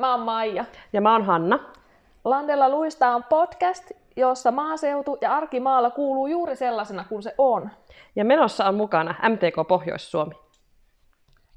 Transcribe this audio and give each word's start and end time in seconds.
Mä 0.00 0.14
oon 0.14 0.20
Maija. 0.20 0.64
Ja 0.92 1.00
mä 1.00 1.12
oon 1.12 1.24
Hanna. 1.24 1.58
Landella 2.24 2.68
luista 2.68 3.14
on 3.14 3.24
podcast, 3.24 3.90
jossa 4.16 4.50
maaseutu 4.50 5.18
ja 5.20 5.32
arkimaalla 5.36 5.90
kuuluu 5.90 6.26
juuri 6.26 6.56
sellaisena 6.56 7.04
kuin 7.08 7.22
se 7.22 7.34
on. 7.38 7.70
Ja 8.16 8.24
menossa 8.24 8.64
on 8.64 8.74
mukana 8.74 9.14
MTK 9.28 9.68
Pohjois-Suomi. 9.68 10.34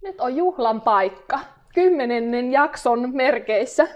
Nyt 0.01 0.21
on 0.21 0.35
juhlan 0.35 0.81
paikka. 0.81 1.39
Kymmenennen 1.73 2.51
jakson 2.51 3.15
merkeissä. 3.15 3.87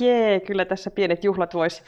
Jee, 0.00 0.40
kyllä 0.40 0.64
tässä 0.64 0.90
pienet 0.90 1.24
juhlat 1.24 1.54
vois, 1.54 1.82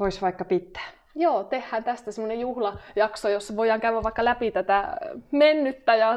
vois 0.00 0.22
vaikka 0.22 0.44
pitää. 0.44 0.88
Joo, 1.14 1.44
tehdään 1.44 1.84
tästä 1.84 2.12
semmoinen 2.12 2.40
juhlajakso, 2.40 3.28
jossa 3.28 3.56
voidaan 3.56 3.80
käydä 3.80 4.02
vaikka 4.02 4.24
läpi 4.24 4.50
tätä 4.50 4.96
mennyttä 5.30 5.94
ja, 5.94 6.14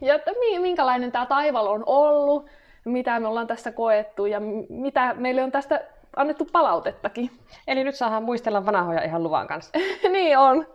ja 0.00 0.14
että 0.14 0.30
minkälainen 0.60 1.12
tämä 1.12 1.26
taival 1.26 1.66
on 1.66 1.82
ollut, 1.86 2.46
mitä 2.86 3.20
me 3.20 3.28
ollaan 3.28 3.46
tässä 3.46 3.72
koettu 3.72 4.26
ja 4.26 4.40
mitä 4.68 5.14
meille 5.14 5.42
on 5.42 5.52
tästä 5.52 5.80
annettu 6.16 6.48
palautettakin. 6.52 7.30
Eli 7.66 7.84
nyt 7.84 7.94
saadaan 7.94 8.22
muistella 8.22 8.66
vanhoja 8.66 9.02
ihan 9.02 9.22
luvan 9.22 9.46
kanssa. 9.46 9.78
niin 10.12 10.38
on. 10.38 10.66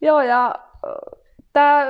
Joo, 0.00 0.20
ja 0.20 0.54
tämä 1.52 1.86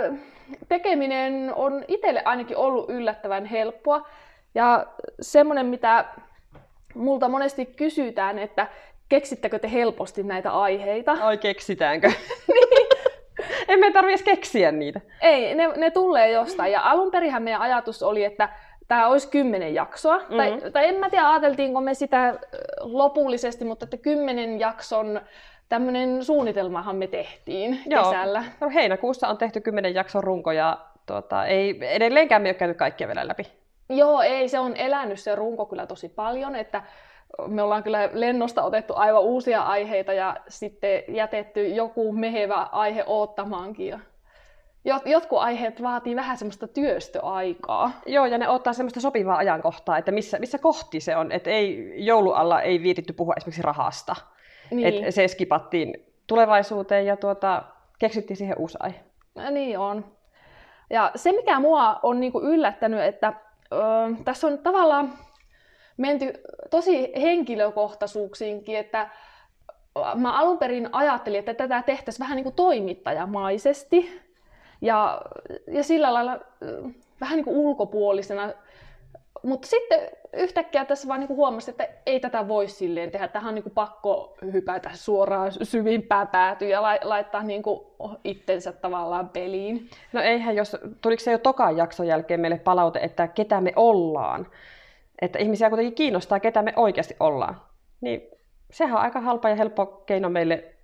tekeminen 0.69 1.53
on 1.55 1.85
itselle 1.89 2.23
ainakin 2.25 2.57
ollut 2.57 2.91
yllättävän 2.91 3.45
helppoa. 3.45 4.09
Ja 4.55 4.87
semmoinen, 5.21 5.67
mitä 5.67 6.05
multa 6.95 7.29
monesti 7.29 7.67
kysytään, 7.67 8.39
että 8.39 8.67
keksittekö 9.09 9.59
te 9.59 9.73
helposti 9.73 10.23
näitä 10.23 10.53
aiheita? 10.53 11.13
Oi, 11.13 11.39
keksitäänkö? 11.39 12.09
niin. 12.55 12.89
Emme 13.69 13.93
tarvitse 13.93 14.25
keksiä 14.25 14.73
niitä. 14.73 15.01
Ei, 15.23 15.55
ne, 15.55 15.67
ne 15.67 15.91
tulee 15.91 16.31
jostain. 16.31 16.73
Ja 16.73 16.81
alun 16.83 17.11
perinhän 17.11 17.43
meidän 17.43 17.61
ajatus 17.61 18.03
oli, 18.03 18.25
että 18.25 18.49
tämä 18.89 19.09
olisi 19.09 19.29
kymmenen 19.29 19.75
jaksoa. 19.75 20.19
Mm-hmm. 20.19 20.37
Tai, 20.37 20.71
tai 20.71 20.89
en 20.89 20.95
mä 20.95 21.11
tiedä, 21.11 21.29
ajateltiinko 21.29 21.81
me 21.81 21.95
sitä 21.95 22.39
lopullisesti, 22.81 23.65
mutta 23.65 23.85
että 23.85 23.97
kymmenen 23.97 24.61
jakson 24.61 25.21
tämmöinen 25.69 26.25
suunnitelmahan 26.25 26.97
me 26.97 27.07
tehtiin 27.07 27.81
Joo. 27.87 28.05
kesällä. 28.05 28.45
No, 28.61 28.71
heinäkuussa 28.75 29.29
on 29.29 29.39
tehty 29.39 29.61
kymmenen 29.61 29.95
jakson 29.95 30.25
runko 30.25 30.53
ja 30.53 30.79
tuota, 31.07 31.47
ei, 31.47 31.79
edelleenkään 31.83 32.43
me 32.43 32.49
ei 32.49 32.51
ole 32.51 32.59
käyty 32.59 32.75
kaikkia 32.75 33.09
vielä 33.09 33.29
läpi. 33.29 33.43
Joo, 33.89 34.23
ei, 34.23 34.49
se 34.49 34.59
on 34.59 34.77
elänyt 34.77 35.21
se 35.21 35.35
runko 35.35 35.67
kyllä 35.67 35.87
tosi 35.87 36.09
paljon, 36.09 36.57
että 36.57 36.83
me 37.47 37.63
ollaan 37.63 37.83
kyllä 37.83 38.11
lennosta 38.13 38.63
otettu 38.63 38.95
aivan 38.97 39.23
uusia 39.23 39.63
aiheita 39.63 40.13
ja 40.13 40.37
sitten 40.49 41.03
jätetty 41.09 41.69
joku 41.69 42.13
mehevä 42.13 42.69
aihe 42.73 43.05
oottamaankin. 43.07 44.03
Jotkut 45.05 45.39
aiheet 45.39 45.83
vaatii 45.83 46.17
vähän 46.17 46.37
semmoista 46.37 46.69
työstöaikaa. 46.69 47.91
Joo, 48.07 48.27
ja 48.27 48.39
ne 48.39 48.49
ottaa 48.49 48.73
semmoista 48.73 49.01
sopivaa 49.01 49.37
ajankohtaa, 49.37 49.99
että 49.99 50.13
missä, 50.13 50.39
missä 50.39 50.59
kohti 50.59 51.01
se 51.01 51.17
on. 51.17 51.33
Että 51.33 51.51
ei, 51.51 51.95
joulualla 51.97 52.63
ei 52.63 52.83
viititty 52.83 53.13
puhua 53.13 53.35
esimerkiksi 53.37 53.63
rahasta. 53.63 54.17
Niin. 54.71 54.87
Että 54.87 55.11
se 55.11 55.29
skipattiin 55.29 55.95
tulevaisuuteen 56.27 57.07
ja 57.07 57.17
tuota, 57.17 57.63
keksittiin 57.99 58.37
siihen 58.37 58.59
uusi 58.59 58.79
aihe. 58.81 59.01
Ja 59.35 59.51
niin 59.51 59.79
on. 59.79 60.05
Ja 60.91 61.11
se, 61.15 61.33
mikä 61.33 61.61
mua 61.61 62.01
on 62.03 62.21
niinku 62.21 62.41
yllättänyt, 62.41 63.01
että 63.01 63.33
ö, 63.73 63.77
tässä 64.25 64.47
on 64.47 64.59
tavallaan 64.59 65.13
menty 65.97 66.33
tosi 66.71 67.13
henkilökohtaisuuksiinkin, 67.21 68.77
että 68.77 69.11
mä 70.15 70.39
alun 70.39 70.59
perin 70.59 70.89
ajattelin, 70.93 71.39
että 71.39 71.55
tätä 71.55 71.83
tehtäisiin 71.83 72.25
vähän 72.25 72.37
niin 72.37 72.45
kuin 72.45 72.55
toimittajamaisesti 72.55 74.28
ja, 74.81 75.21
ja 75.73 75.83
sillä 75.83 76.15
lailla 76.15 76.39
vähän 77.21 77.37
niin 77.37 77.45
kuin 77.45 77.57
ulkopuolisena. 77.57 78.53
Mutta 79.43 79.69
sitten 79.69 80.01
yhtäkkiä 80.33 80.85
tässä 80.85 81.09
vaan 81.09 81.21
niin 81.21 81.29
huomasin, 81.29 81.73
että 81.73 81.89
ei 82.07 82.21
tätä 82.21 82.49
voi 82.49 82.69
silleen 82.69 83.11
tehdä. 83.11 83.29
Tähän 83.29 83.49
on 83.49 83.55
niin 83.55 83.63
kuin 83.63 83.75
pakko 83.75 84.37
hypätä 84.53 84.91
suoraan 84.95 85.53
syvimpään 85.63 86.29
päätyyn 86.29 86.71
ja 86.71 86.83
laittaa 86.83 87.43
niin 87.43 87.63
kuin 87.63 87.81
itsensä 88.25 88.73
tavallaan 88.73 89.29
peliin. 89.29 89.91
No 90.13 90.21
eihän, 90.21 90.57
jos 90.57 90.77
tuliko 91.01 91.21
se 91.21 91.33
jo 91.33 91.39
tokan 91.39 91.77
jakson 91.77 92.07
jälkeen 92.07 92.41
meille 92.41 92.59
palaute, 92.59 92.99
että 92.99 93.29
ketä 93.29 93.61
me 93.61 93.73
ollaan, 93.77 94.47
että 95.23 95.39
ihmisiä 95.39 95.69
kuitenkin 95.69 95.95
kiinnostaa, 95.95 96.41
ketä 96.41 96.63
me 96.63 96.73
oikeasti 96.77 97.17
ollaan, 97.21 97.61
niin 98.01 98.23
sehän 98.71 98.97
on 98.97 99.03
aika 99.03 99.21
halpa 99.21 99.49
ja 99.49 99.55
helppo 99.55 99.87
keino 99.87 100.29
meille 100.29 100.75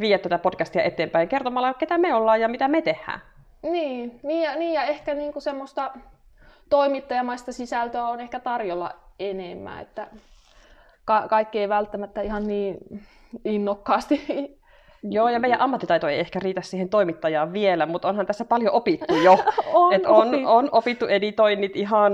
viedä 0.00 0.18
tätä 0.18 0.38
podcastia 0.38 0.82
eteenpäin 0.82 1.28
kertomalla, 1.28 1.74
ketä 1.74 1.98
me 1.98 2.14
ollaan 2.14 2.40
ja 2.40 2.48
mitä 2.48 2.68
me 2.68 2.82
tehdään. 2.82 3.20
Niin, 3.62 4.20
niin 4.22 4.42
ja, 4.42 4.56
niin 4.56 4.74
ja 4.74 4.84
ehkä 4.84 5.14
niinku 5.14 5.40
semmoista 5.40 5.92
toimittajamaista 6.70 7.52
sisältöä 7.52 8.08
on 8.08 8.20
ehkä 8.20 8.40
tarjolla 8.40 8.90
enemmän, 9.18 9.82
että 9.82 10.08
ka- 11.04 11.28
kaikki 11.28 11.58
ei 11.58 11.68
välttämättä 11.68 12.22
ihan 12.22 12.46
niin 12.46 12.78
innokkaasti 13.44 14.20
Joo, 15.10 15.28
ja 15.28 15.40
meidän 15.40 15.60
ammattitaito 15.60 16.08
ei 16.08 16.18
ehkä 16.18 16.38
riitä 16.42 16.60
siihen 16.60 16.88
toimittajaan 16.88 17.52
vielä, 17.52 17.86
mutta 17.86 18.08
onhan 18.08 18.26
tässä 18.26 18.44
paljon 18.44 18.74
opittu 18.74 19.14
jo. 19.14 19.38
on, 19.74 19.92
Et 19.94 20.06
on, 20.06 20.28
opittu. 20.28 20.48
on 20.48 20.68
opittu 20.72 21.06
editoinnit 21.06 21.76
ihan 21.76 22.12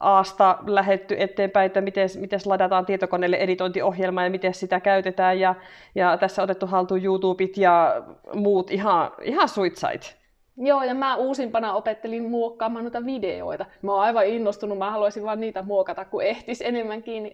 aasta 0.00 0.58
lähetty 0.66 1.16
eteenpäin, 1.18 1.66
että 1.66 1.80
miten, 1.80 2.08
miten 2.20 2.40
ladataan 2.44 2.86
tietokoneelle 2.86 3.36
editointiohjelma 3.36 4.24
ja 4.24 4.30
miten 4.30 4.54
sitä 4.54 4.80
käytetään. 4.80 5.40
Ja, 5.40 5.54
ja 5.94 6.16
tässä 6.16 6.42
otettu 6.42 6.66
haltuun 6.66 7.04
YouTubeit 7.04 7.56
ja 7.56 8.02
muut 8.34 8.70
ihan, 8.70 9.10
ihan 9.22 9.48
suitsait. 9.48 10.16
Joo, 10.58 10.82
ja 10.82 10.94
mä 10.94 11.16
uusimpana 11.16 11.74
opettelin 11.74 12.30
muokkaamaan 12.30 12.84
noita 12.84 13.04
videoita. 13.04 13.66
Mä 13.82 13.92
oon 13.92 14.00
aivan 14.02 14.26
innostunut, 14.26 14.78
mä 14.78 14.90
haluaisin 14.90 15.24
vaan 15.24 15.40
niitä 15.40 15.62
muokata, 15.62 16.04
kun 16.04 16.22
ehtis 16.22 16.62
enemmänkin 16.62 17.30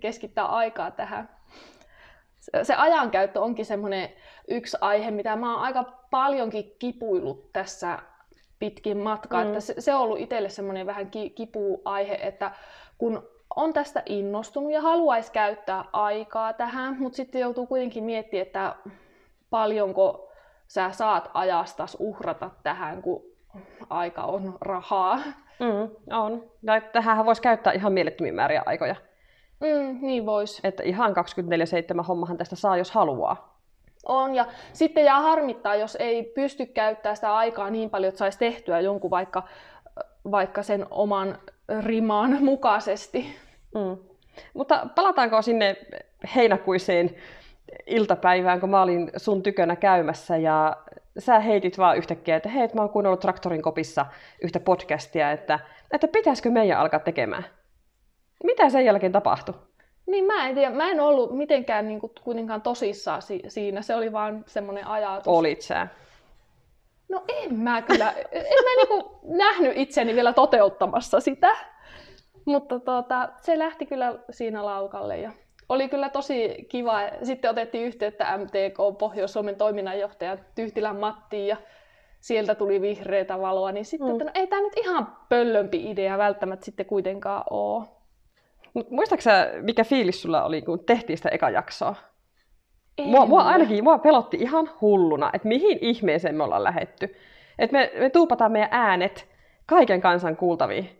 keskittää 0.00 0.44
aikaa 0.46 0.90
tähän 0.90 1.28
se 2.62 2.74
ajankäyttö 2.74 3.40
onkin 3.40 3.66
semmoinen 3.66 4.08
yksi 4.48 4.76
aihe, 4.80 5.10
mitä 5.10 5.36
mä 5.36 5.54
oon 5.54 5.62
aika 5.62 5.84
paljonkin 6.10 6.76
kipuillut 6.78 7.52
tässä 7.52 7.98
pitkin 8.58 8.98
matkaa. 8.98 9.44
Mm. 9.44 9.48
Että 9.48 9.60
se, 9.60 9.74
se 9.78 9.94
on 9.94 10.00
ollut 10.00 10.20
itselle 10.20 10.48
semmoinen 10.48 10.86
vähän 10.86 11.10
ki, 11.10 11.30
kipuaihe, 11.30 12.14
että 12.22 12.50
kun 12.98 13.28
on 13.56 13.72
tästä 13.72 14.02
innostunut 14.06 14.72
ja 14.72 14.80
haluaisi 14.80 15.32
käyttää 15.32 15.84
aikaa 15.92 16.52
tähän, 16.52 16.96
mutta 16.98 17.16
sitten 17.16 17.40
joutuu 17.40 17.66
kuitenkin 17.66 18.04
miettimään, 18.04 18.46
että 18.46 18.74
paljonko 19.50 20.32
sä 20.66 20.90
saat 20.92 21.30
ajastas 21.34 21.96
uhrata 22.00 22.50
tähän, 22.62 23.02
kun 23.02 23.22
aika 23.90 24.22
on 24.22 24.58
rahaa. 24.60 25.16
Mm, 25.58 26.16
on. 26.16 26.44
Ja 26.62 26.80
tähän 26.80 27.26
voisi 27.26 27.42
käyttää 27.42 27.72
ihan 27.72 27.92
mielettömiä 27.92 28.32
määriä 28.32 28.62
aikoja. 28.66 28.96
Mm, 29.60 29.98
niin 30.00 30.26
vois. 30.26 30.60
Että 30.64 30.82
ihan 30.82 31.14
24-7 32.00 32.02
hommahan 32.02 32.36
tästä 32.36 32.56
saa, 32.56 32.76
jos 32.76 32.90
haluaa. 32.90 33.60
On, 34.06 34.34
ja 34.34 34.46
sitten 34.72 35.04
jää 35.04 35.20
harmittaa, 35.20 35.74
jos 35.74 35.96
ei 36.00 36.22
pysty 36.22 36.66
käyttämään 36.66 37.16
sitä 37.16 37.36
aikaa 37.36 37.70
niin 37.70 37.90
paljon, 37.90 38.08
että 38.08 38.18
saisi 38.18 38.38
tehtyä 38.38 38.80
jonkun 38.80 39.10
vaikka, 39.10 39.42
vaikka 40.30 40.62
sen 40.62 40.86
oman 40.90 41.38
rimaan 41.80 42.44
mukaisesti. 42.44 43.36
Mm. 43.74 43.96
Mutta 44.54 44.86
palataanko 44.94 45.42
sinne 45.42 45.76
heinäkuiseen 46.36 47.16
iltapäivään, 47.86 48.60
kun 48.60 48.70
mä 48.70 48.82
olin 48.82 49.10
sun 49.16 49.42
tykönä 49.42 49.76
käymässä 49.76 50.36
ja 50.36 50.76
sä 51.18 51.40
heitit 51.40 51.78
vaan 51.78 51.96
yhtäkkiä, 51.96 52.36
että 52.36 52.48
hei, 52.48 52.68
mä 52.74 52.80
oon 52.80 52.90
kuunnellut 52.90 53.20
Traktorin 53.20 53.62
kopissa 53.62 54.06
yhtä 54.42 54.60
podcastia, 54.60 55.30
että, 55.30 55.58
että 55.92 56.08
pitäisikö 56.08 56.50
meidän 56.50 56.78
alkaa 56.78 57.00
tekemään? 57.00 57.44
Mitä 58.44 58.70
sen 58.70 58.84
jälkeen 58.84 59.12
tapahtui? 59.12 59.54
Niin 60.06 60.24
mä 60.24 60.48
en 60.48 60.54
tiedä, 60.54 60.70
mä 60.70 60.90
en 60.90 61.00
ollut 61.00 61.36
mitenkään 61.36 61.88
niin 61.88 62.00
kuin, 62.00 62.12
kuitenkaan 62.24 62.62
tosissaan 62.62 63.22
si- 63.22 63.42
siinä, 63.48 63.82
se 63.82 63.94
oli 63.94 64.12
vaan 64.12 64.44
semmoinen 64.46 64.86
ajatus. 64.86 65.28
Olit 65.28 65.62
sä? 65.62 65.88
No 67.08 67.24
en 67.28 67.58
mä 67.58 67.82
kyllä, 67.82 68.12
en 68.32 68.64
mä 68.64 68.76
niinku 68.76 69.18
nähnyt 69.22 69.72
itseni 69.76 70.14
vielä 70.14 70.32
toteuttamassa 70.32 71.20
sitä. 71.20 71.56
Mutta 72.44 72.80
tuota, 72.80 73.28
se 73.40 73.58
lähti 73.58 73.86
kyllä 73.86 74.18
siinä 74.30 74.64
laukalle 74.64 75.18
ja 75.18 75.32
oli 75.68 75.88
kyllä 75.88 76.08
tosi 76.08 76.66
kiva. 76.68 77.00
Sitten 77.22 77.50
otettiin 77.50 77.84
yhteyttä 77.84 78.38
MTK 78.38 78.98
Pohjois-Suomen 78.98 79.56
toiminnanjohtaja 79.56 80.36
Tyhtilän 80.54 80.96
Mattiin 80.96 81.46
ja 81.46 81.56
sieltä 82.20 82.54
tuli 82.54 82.80
vihreätä 82.80 83.40
valoa, 83.40 83.72
niin 83.72 83.84
sitten, 83.84 84.08
mm. 84.08 84.12
että 84.12 84.24
no, 84.24 84.30
ei 84.34 84.46
tämä 84.46 84.62
nyt 84.62 84.76
ihan 84.76 85.16
pöllömpi 85.28 85.90
idea 85.90 86.18
välttämättä 86.18 86.64
sitten 86.64 86.86
kuitenkaan 86.86 87.44
ole. 87.50 87.86
Mut 88.74 88.90
muistaaksä, 88.90 89.50
mikä 89.60 89.84
fiilis 89.84 90.22
sulla 90.22 90.44
oli, 90.44 90.62
kun 90.62 90.84
tehtiin 90.84 91.16
sitä 91.16 91.28
eka 91.28 91.50
jaksoa? 91.50 91.96
Mua, 93.04 93.26
mua 93.26 93.42
ainakin 93.42 93.84
mua 93.84 93.98
pelotti 93.98 94.36
ihan 94.40 94.70
hulluna, 94.80 95.30
että 95.32 95.48
mihin 95.48 95.78
ihmeeseen 95.80 96.34
me 96.34 96.42
ollaan 96.42 96.64
lähetty. 96.64 97.16
Että 97.58 97.76
me, 97.76 97.92
me 97.98 98.10
tuupataan 98.10 98.52
meidän 98.52 98.68
äänet 98.72 99.28
kaiken 99.66 100.00
kansan 100.00 100.36
kuultaviin. 100.36 100.99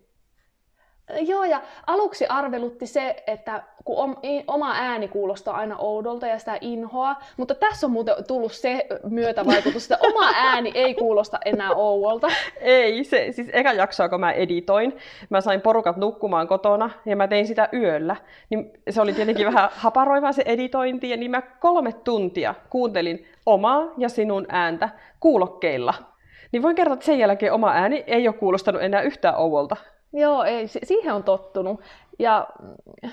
Joo, 1.20 1.44
ja 1.44 1.62
aluksi 1.86 2.26
arvelutti 2.26 2.86
se, 2.86 3.16
että 3.26 3.62
kun 3.84 4.16
oma 4.46 4.72
ääni 4.74 5.08
kuulostaa 5.08 5.56
aina 5.56 5.76
oudolta 5.78 6.26
ja 6.26 6.38
sitä 6.38 6.58
inhoa, 6.60 7.16
mutta 7.36 7.54
tässä 7.54 7.86
on 7.86 7.90
muuten 7.90 8.14
tullut 8.26 8.52
se 8.52 8.86
myötävaikutus, 9.08 9.90
että 9.90 10.06
oma 10.06 10.32
ääni 10.34 10.72
ei 10.74 10.94
kuulosta 10.94 11.38
enää 11.44 11.70
ouolta. 11.70 12.28
Ei, 12.60 13.04
se, 13.04 13.26
siis 13.30 13.48
eka 13.52 13.72
jaksoa, 13.72 14.08
kun 14.08 14.20
mä 14.20 14.32
editoin, 14.32 14.96
mä 15.30 15.40
sain 15.40 15.60
porukat 15.60 15.96
nukkumaan 15.96 16.48
kotona 16.48 16.90
ja 17.06 17.16
mä 17.16 17.28
tein 17.28 17.46
sitä 17.46 17.68
yöllä, 17.72 18.16
niin 18.50 18.70
se 18.90 19.00
oli 19.00 19.12
tietenkin 19.12 19.46
vähän 19.46 19.70
haparoivaa 19.72 20.32
se 20.32 20.42
editointi, 20.46 21.10
ja 21.10 21.16
niin 21.16 21.30
mä 21.30 21.42
kolme 21.42 21.92
tuntia 21.92 22.54
kuuntelin 22.70 23.26
omaa 23.46 23.92
ja 23.98 24.08
sinun 24.08 24.46
ääntä 24.48 24.88
kuulokkeilla. 25.20 25.94
Niin 26.52 26.62
voin 26.62 26.76
kertoa, 26.76 26.94
että 26.94 27.06
sen 27.06 27.18
jälkeen 27.18 27.52
oma 27.52 27.70
ääni 27.72 28.04
ei 28.06 28.28
ole 28.28 28.36
kuulostanut 28.36 28.82
enää 28.82 29.02
yhtään 29.02 29.36
ouolta. 29.36 29.76
Joo, 30.12 30.44
ei, 30.44 30.68
siihen 30.68 31.14
on 31.14 31.22
tottunut. 31.22 31.80
Ja, 32.18 32.48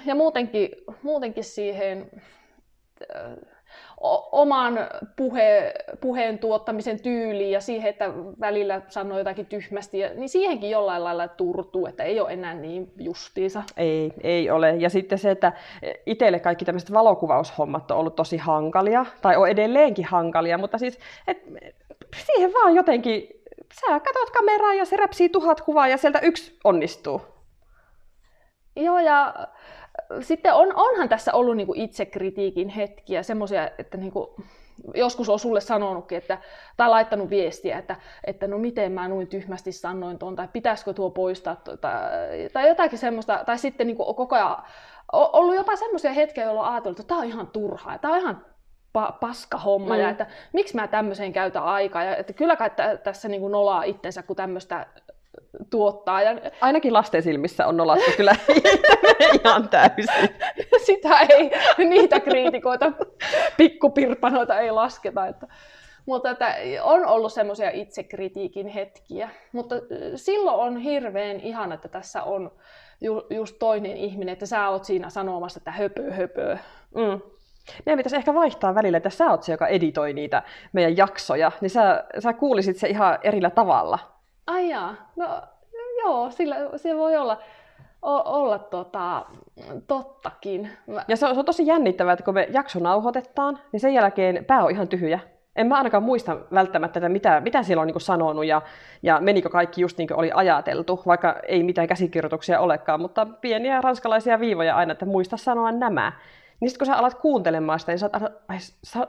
ja 0.06 0.16
muutenkin, 0.16 0.70
muutenkin 1.04 1.44
siihen 1.44 2.12
äh, 3.16 3.32
oman 4.32 4.80
puhe, 5.16 5.74
puheen 6.02 6.40
tuottamisen 6.40 7.02
tyyliin 7.02 7.52
ja 7.52 7.62
siihen, 7.62 7.90
että 7.90 8.10
välillä 8.40 8.82
sanoo 8.88 9.18
jotakin 9.18 9.46
tyhmästi, 9.46 9.98
niin 10.16 10.30
siihenkin 10.30 10.70
jollain 10.70 11.04
lailla 11.04 11.28
turtuu, 11.28 11.88
että 11.88 12.04
ei 12.04 12.20
ole 12.20 12.34
enää 12.34 12.54
niin 12.54 12.92
justiinsa. 12.98 13.64
Ei, 13.78 14.14
ei 14.22 14.50
ole. 14.50 14.76
Ja 14.76 14.90
sitten 14.90 15.18
se, 15.18 15.32
että 15.32 15.54
itselle 16.06 16.40
kaikki 16.40 16.66
tämmöiset 16.66 16.94
valokuvaushommat 16.94 17.92
on 17.92 17.98
ollut 17.98 18.16
tosi 18.16 18.38
hankalia, 18.38 19.06
tai 19.22 19.38
on 19.38 19.50
edelleenkin 19.50 20.06
hankalia, 20.06 20.58
mutta 20.58 20.78
siis 20.78 21.00
et, 21.28 21.44
siihen 22.16 22.54
vaan 22.54 22.76
jotenkin 22.76 23.30
sä 23.74 24.00
katot 24.00 24.30
kameraa 24.30 24.74
ja 24.74 24.86
se 24.86 24.98
räpsii 24.98 25.30
tuhat 25.30 25.62
kuvaa 25.62 25.88
ja 25.88 25.98
sieltä 25.98 26.20
yksi 26.20 26.60
onnistuu. 26.64 27.22
Joo, 28.76 29.00
ja 29.00 29.34
äh, 29.38 29.48
sitten 30.22 30.54
on, 30.54 30.76
onhan 30.76 31.10
tässä 31.10 31.34
ollut 31.34 31.58
niinku 31.58 31.74
itsekritiikin 31.76 32.70
hetkiä, 32.70 33.24
semmoisia, 33.24 33.70
että 33.78 33.98
niinku, 33.98 34.36
joskus 34.96 35.30
on 35.30 35.40
sulle 35.40 35.62
sanonutkin, 35.62 36.18
että, 36.18 36.38
tai 36.78 36.90
laittanut 36.90 37.30
viestiä, 37.30 37.78
että, 37.78 37.96
että 38.24 38.48
no 38.48 38.58
miten 38.58 38.92
mä 38.92 39.08
noin 39.08 39.28
tyhmästi 39.28 39.72
sanoin 39.72 40.20
tuon, 40.20 40.36
tai 40.36 40.48
pitäisikö 40.54 40.94
tuo 40.94 41.10
poistaa, 41.10 41.56
tai, 41.56 42.02
tai 42.54 42.68
jotakin 42.68 42.98
semmoista, 43.00 43.44
tai 43.46 43.58
sitten 43.58 43.88
niinku 43.88 44.14
koko 44.14 44.36
ajan 44.36 44.64
ollut 45.14 45.56
jopa 45.56 45.76
semmoisia 45.76 46.14
hetkiä, 46.14 46.44
jolloin 46.44 46.68
ajatellut, 46.68 47.00
että 47.00 47.08
tämä 47.08 47.22
on 47.22 47.28
ihan 47.28 47.48
turhaa, 47.48 47.98
tämä 47.98 48.14
on 48.14 48.20
ihan 48.20 48.46
pa- 48.98 49.12
paska 49.20 49.58
homma 49.58 49.94
mm. 49.94 50.00
ja 50.02 50.10
että 50.10 50.28
miksi 50.54 50.76
mä 50.76 50.88
tämmöiseen 50.88 51.34
käytän 51.34 51.64
aikaa 51.64 52.04
ja 52.04 52.16
että 52.16 52.34
kyllä 52.34 52.56
kai 52.56 52.70
t- 52.70 53.04
tässä 53.04 53.28
niin 53.28 53.42
kuin 53.42 53.52
nolaa 53.52 53.84
itsensä, 53.84 54.24
kun 54.24 54.36
tämmöistä 54.36 54.86
tuottaa. 55.70 56.22
Ja... 56.22 56.32
Ainakin 56.62 56.94
lasten 56.94 57.24
silmissä 57.24 57.68
on 57.68 57.78
nolattu 57.78 58.12
kyllä 58.18 58.36
ihan 59.44 59.70
täysin. 59.70 60.30
Sitä 60.86 61.20
ei, 61.20 61.52
niitä 61.78 62.20
kriitikoita, 62.20 62.92
pikkupirpanoita 63.58 64.60
ei 64.60 64.72
lasketa. 64.72 65.28
Että... 65.28 65.48
Mutta 66.06 66.30
että 66.30 66.56
on 66.84 67.06
ollut 67.06 67.34
semmoisia 67.34 67.70
itsekritiikin 67.70 68.68
hetkiä. 68.68 69.30
Mutta 69.52 69.76
silloin 70.16 70.60
on 70.60 70.78
hirveän 70.78 71.40
ihana, 71.40 71.76
että 71.76 71.88
tässä 71.88 72.24
on 72.24 72.52
ju- 73.02 73.28
just 73.30 73.56
toinen 73.60 73.98
ihminen, 73.98 74.34
että 74.34 74.46
sä 74.46 74.70
oot 74.70 74.86
siinä 74.86 75.10
sanomassa, 75.10 75.60
että 75.60 75.72
höpö 75.72 76.12
höpö. 76.12 76.58
Mm. 76.96 77.22
Meidän 77.86 77.98
pitäisi 77.98 78.16
ehkä 78.16 78.34
vaihtaa 78.34 78.76
välillä, 78.76 78.98
että 78.98 79.10
sä 79.10 79.32
oot 79.32 79.44
se, 79.44 79.52
joka 79.52 79.68
editoi 79.68 80.14
niitä 80.14 80.44
meidän 80.74 80.98
jaksoja, 80.98 81.52
niin 81.62 81.70
sä, 81.70 82.04
sä 82.20 82.34
kuulisit 82.34 82.78
se 82.78 82.88
ihan 82.88 83.20
erillä 83.24 83.50
tavalla. 83.50 84.00
Ai 84.48 84.70
jaa. 84.70 84.96
no 85.16 85.28
joo, 86.04 86.32
sillä, 86.32 86.56
se 86.76 86.96
voi 86.96 87.18
olla, 87.18 87.38
o, 88.02 88.40
olla 88.40 88.60
tota, 88.60 89.26
tottakin. 89.88 90.70
Mä... 90.88 91.06
Ja 91.08 91.18
se 91.18 91.26
on, 91.26 91.36
se 91.36 91.40
on 91.40 91.46
tosi 91.46 91.68
jännittävää, 91.68 92.14
että 92.14 92.26
kun 92.26 92.34
me 92.34 92.48
jakso 92.52 92.80
nauhoitetaan, 92.80 93.60
niin 93.72 93.80
sen 93.80 93.94
jälkeen 93.94 94.46
pää 94.46 94.64
on 94.64 94.72
ihan 94.72 94.88
tyhjä. 94.88 95.20
En 95.56 95.68
mä 95.68 95.78
ainakaan 95.78 96.04
muista 96.04 96.38
välttämättä, 96.54 97.00
että 97.00 97.10
mitä, 97.10 97.42
mitä 97.42 97.64
siellä 97.64 97.82
on 97.82 97.88
niin 97.88 98.02
sanonut 98.02 98.46
ja, 98.46 98.62
ja 99.04 99.20
menikö 99.22 99.50
kaikki 99.50 99.82
just 99.82 99.98
niin 99.98 100.08
kuin 100.08 100.18
oli 100.18 100.32
ajateltu, 100.34 101.02
vaikka 101.06 101.36
ei 101.48 101.64
mitään 101.64 101.88
käsikirjoituksia 101.88 102.60
olekaan, 102.60 103.02
mutta 103.02 103.26
pieniä 103.42 103.82
ranskalaisia 103.82 104.40
viivoja 104.40 104.76
aina, 104.76 104.92
että 104.92 105.06
muista 105.06 105.38
sanoa 105.38 105.72
nämä. 105.72 106.12
Niin 106.60 106.70
sitten 106.70 106.88
kun 106.88 106.94
sä 106.94 107.00
alat 107.00 107.14
kuuntelemaan 107.14 107.80
sitä, 107.80 107.92
niin 107.92 108.00
sä 108.00 108.10
oot, 108.14 108.34
ai, 108.48 108.58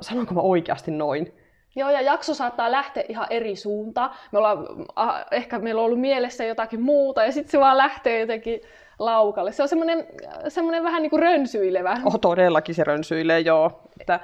sanonko 0.01 0.35
mä 0.35 0.41
oikeasti 0.41 0.91
noin? 0.91 1.33
Joo, 1.77 1.91
ja 1.91 2.01
jakso 2.01 2.35
saattaa 2.35 2.73
lähteä 2.73 3.05
ihan 3.09 3.27
eri 3.31 3.57
suuntaan. 3.57 4.11
Me 4.33 4.39
ollaan, 4.39 4.67
ah, 4.97 5.25
ehkä 5.31 5.59
meillä 5.59 5.81
on 5.81 5.85
ollut 5.85 6.01
mielessä 6.01 6.45
jotakin 6.45 6.81
muuta, 6.81 7.25
ja 7.25 7.33
sitten 7.33 7.51
se 7.51 7.61
vaan 7.61 7.77
lähtee 7.77 8.21
jotenkin 8.21 8.61
laukalle. 8.99 9.53
Se 9.53 9.63
on 9.63 9.69
semmoinen, 9.69 10.07
semmoinen 10.49 10.83
vähän 10.83 11.03
niin 11.03 11.11
kuin 11.11 11.23
rönsyilevä. 11.23 11.97
Oh, 12.05 12.21
todellakin 12.21 12.75
se 12.75 12.85
rönsyilee, 12.85 13.41
joo. 13.41 13.83
Että, 14.01 14.21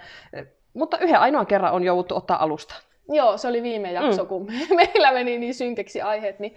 mutta 0.74 0.98
yhden 0.98 1.20
ainoan 1.20 1.46
kerran 1.46 1.72
on 1.72 1.84
jouduttu 1.84 2.16
ottaa 2.16 2.42
alusta. 2.42 2.74
Joo, 3.08 3.38
se 3.38 3.48
oli 3.48 3.62
viime 3.62 3.92
jakso, 3.92 4.22
mm. 4.22 4.28
kun 4.28 4.46
meillä 4.76 5.12
meni 5.12 5.38
niin 5.38 5.54
synkeksi 5.54 6.02
aiheet, 6.02 6.38
niin 6.38 6.56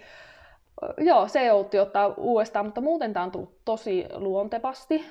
joo, 0.98 1.28
se 1.28 1.44
joutti 1.44 1.78
ottaa 1.78 2.14
uudestaan, 2.16 2.64
mutta 2.64 2.80
muuten 2.80 3.12
tämä 3.12 3.24
on 3.24 3.30
tullut 3.30 3.58
tosi 3.64 4.06
luontevasti 4.14 5.04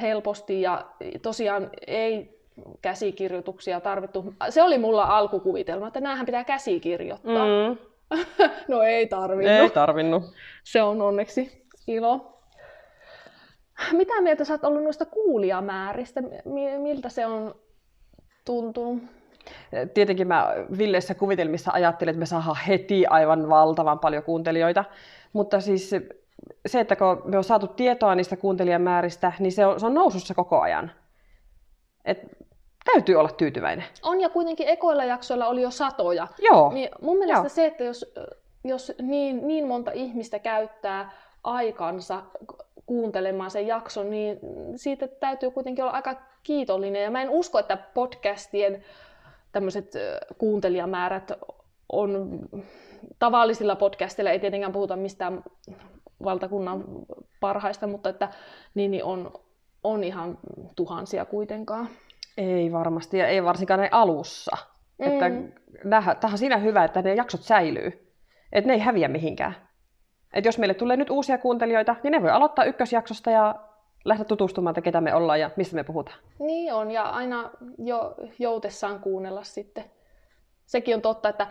helposti 0.00 0.62
ja 0.62 0.86
tosiaan 1.22 1.70
ei 1.86 2.40
käsikirjoituksia 2.82 3.80
tarvittu. 3.80 4.34
Se 4.48 4.62
oli 4.62 4.78
mulla 4.78 5.04
alkukuvitelma, 5.04 5.86
että 5.86 6.00
näähän 6.00 6.26
pitää 6.26 6.44
käsikirjoittaa. 6.44 7.46
Mm. 7.46 7.76
no 8.68 8.82
ei 8.82 9.06
tarvinnut. 9.06 9.60
Ei 9.60 9.70
tarvinnut. 9.70 10.22
Se 10.64 10.82
on 10.82 11.02
onneksi 11.02 11.66
ilo. 11.86 12.40
Mitä 13.92 14.20
mieltä 14.20 14.44
sä 14.44 14.54
oot 14.54 14.64
ollut 14.64 14.82
noista 14.82 15.04
kuulijamääristä? 15.04 16.22
Miltä 16.78 17.08
se 17.08 17.26
on 17.26 17.54
tuntunut? 18.44 19.02
Tietenkin 19.94 20.28
mä 20.28 20.54
Villessä 20.78 21.14
kuvitelmissa 21.14 21.70
ajattelin, 21.72 22.10
että 22.10 22.20
me 22.20 22.26
saadaan 22.26 22.56
heti 22.68 23.06
aivan 23.06 23.48
valtavan 23.48 23.98
paljon 23.98 24.22
kuuntelijoita. 24.22 24.84
Mutta 25.32 25.60
siis 25.60 25.90
se, 26.66 26.80
että 26.80 26.96
kun 26.96 27.22
me 27.24 27.38
on 27.38 27.44
saatu 27.44 27.66
tietoa 27.66 28.14
niistä 28.14 28.36
kuuntelijamääristä, 28.36 29.32
niin 29.38 29.52
se 29.52 29.66
on, 29.66 29.80
se 29.80 29.86
on 29.86 29.94
nousussa 29.94 30.34
koko 30.34 30.60
ajan. 30.60 30.90
Et 32.04 32.18
täytyy 32.92 33.14
olla 33.14 33.28
tyytyväinen. 33.28 33.84
On 34.02 34.20
ja 34.20 34.28
kuitenkin 34.28 34.68
ekoilla 34.68 35.04
jaksoilla 35.04 35.46
oli 35.46 35.62
jo 35.62 35.70
satoja. 35.70 36.28
Joo. 36.38 36.72
Niin 36.72 36.88
mun 37.02 37.18
mielestä 37.18 37.42
Joo. 37.42 37.48
se, 37.48 37.66
että 37.66 37.84
jos, 37.84 38.14
jos 38.64 38.92
niin, 39.02 39.48
niin 39.48 39.66
monta 39.66 39.90
ihmistä 39.90 40.38
käyttää 40.38 41.12
aikansa 41.44 42.22
kuuntelemaan 42.86 43.50
sen 43.50 43.66
jakson, 43.66 44.10
niin 44.10 44.38
siitä 44.76 45.08
täytyy 45.08 45.50
kuitenkin 45.50 45.84
olla 45.84 45.94
aika 45.94 46.22
kiitollinen. 46.42 47.02
Ja 47.02 47.10
mä 47.10 47.22
en 47.22 47.30
usko, 47.30 47.58
että 47.58 47.76
podcastien 47.76 48.84
tämmöiset 49.52 49.92
kuuntelijamäärät 50.38 51.32
on 51.92 52.38
tavallisilla 53.18 53.76
podcasteilla, 53.76 54.30
ei 54.30 54.38
tietenkään 54.38 54.72
puhuta 54.72 54.96
mistään 54.96 55.44
valtakunnan 56.24 56.84
parhaista, 57.40 57.86
mutta 57.86 58.08
että 58.08 58.28
niin, 58.74 58.90
niin 58.90 59.04
on, 59.04 59.32
on 59.84 60.04
ihan 60.04 60.38
tuhansia 60.76 61.24
kuitenkaan. 61.24 61.88
Ei 62.36 62.72
varmasti, 62.72 63.18
ja 63.18 63.26
ei 63.26 63.44
varsinkaan 63.44 63.80
näin 63.80 63.92
alussa. 63.92 64.56
Mm. 64.98 65.06
Että 65.06 65.30
tämä 66.20 66.32
on 66.32 66.38
siinä 66.38 66.56
hyvä, 66.56 66.84
että 66.84 67.02
ne 67.02 67.14
jaksot 67.14 67.42
säilyy. 67.42 68.14
Että 68.52 68.68
ne 68.68 68.74
ei 68.74 68.80
häviä 68.80 69.08
mihinkään. 69.08 69.56
Et 70.32 70.44
jos 70.44 70.58
meille 70.58 70.74
tulee 70.74 70.96
nyt 70.96 71.10
uusia 71.10 71.38
kuuntelijoita, 71.38 71.96
niin 72.02 72.12
ne 72.12 72.22
voi 72.22 72.30
aloittaa 72.30 72.64
ykkösjaksosta 72.64 73.30
ja 73.30 73.54
lähteä 74.04 74.24
tutustumaan, 74.24 74.72
että 74.72 74.80
ketä 74.80 75.00
me 75.00 75.14
ollaan 75.14 75.40
ja 75.40 75.50
mistä 75.56 75.76
me 75.76 75.84
puhutaan. 75.84 76.18
Niin 76.38 76.74
on, 76.74 76.90
ja 76.90 77.02
aina 77.02 77.50
jo 77.78 78.14
joutessaan 78.38 79.00
kuunnella 79.00 79.44
sitten 79.44 79.84
sekin 80.66 80.94
on 80.94 81.02
totta, 81.02 81.28
että 81.28 81.46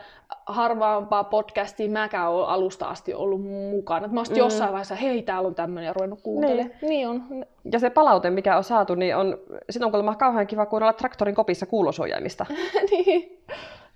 harvaampaa 0.46 1.24
podcastia 1.24 1.89
mäkään 1.89 2.32
olen 2.32 2.48
alusta 2.48 2.86
asti 2.86 3.13
ollut 3.13 3.41
mukana. 3.72 4.08
Mä 4.08 4.24
mm. 4.29 4.36
jossain 4.36 4.72
vaiheessa, 4.72 4.96
hei, 4.96 5.22
täällä 5.22 5.48
on 5.48 5.55
tämmöinen 5.55 5.88
ja 5.88 5.93
ruvennut 5.93 6.22
kuuntelemaan. 6.22 6.70
Niin. 6.82 6.89
niin 6.89 7.08
on. 7.08 7.46
Ja 7.72 7.79
se 7.79 7.89
palaute, 7.89 8.29
mikä 8.29 8.58
on 8.58 8.63
saatu, 8.63 8.96
niin 8.96 9.15
on, 9.15 9.38
sit 9.70 9.84
on 9.84 9.91
kuulemma 9.91 10.15
kauhean 10.15 10.48
kiva 10.48 10.65
kuunnella 10.65 10.93
traktorin 10.93 11.36
kopissa 11.36 11.65
kuulosuojaimista. 11.65 12.46
niin. 12.91 13.43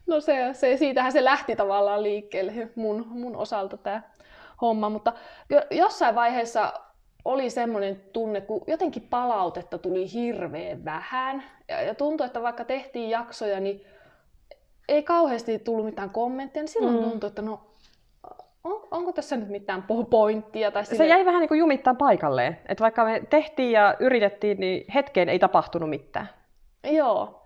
No 0.08 0.20
se, 0.20 0.50
se, 0.54 0.78
siitähän 0.78 1.12
se 1.12 1.24
lähti 1.24 1.56
tavallaan 1.56 2.04
liikkeelle 2.04 2.70
mun, 2.76 3.06
mun 3.10 3.36
osalta 3.36 3.78
tämä 3.78 4.02
homma, 4.62 4.90
mutta 4.90 5.14
jossain 5.72 6.16
vaiheessa 6.16 6.74
oli 7.26 7.50
semmoinen 7.50 8.02
tunne, 8.14 8.42
kun 8.42 8.64
jotenkin 8.68 9.08
palautetta 9.10 9.78
tuli 9.78 10.14
hirveän 10.14 10.86
vähän. 10.86 11.44
Ja, 11.68 11.82
ja 11.82 11.96
tuntui, 11.96 12.28
että 12.28 12.42
vaikka 12.42 12.66
tehtiin 12.66 13.10
jaksoja, 13.10 13.60
niin 13.60 13.86
ei 14.88 15.04
kauheasti 15.04 15.60
tullut 15.60 15.86
mitään 15.86 16.10
kommentteja, 16.10 16.64
niin 16.64 16.72
silloin 16.72 16.96
mm. 16.96 17.04
tuntui, 17.04 17.28
että 17.28 17.42
no, 17.42 17.60
on, 18.64 18.88
onko 18.92 19.12
tässä 19.12 19.36
nyt 19.36 19.50
mitään 19.50 19.86
pointtia? 20.10 20.72
Tai 20.72 20.86
sille... 20.86 20.98
Se 20.98 21.08
jäi 21.08 21.26
vähän 21.26 21.40
niin 21.40 21.48
kuin 21.48 21.60
jumittaa 21.60 21.94
paikalleen. 21.94 22.58
Että 22.70 22.82
vaikka 22.82 23.06
me 23.06 23.22
tehtiin 23.30 23.72
ja 23.72 23.96
yritettiin, 24.00 24.60
niin 24.60 24.86
hetkeen 24.94 25.30
ei 25.30 25.40
tapahtunut 25.40 25.90
mitään. 25.90 26.30
Joo. 26.84 27.44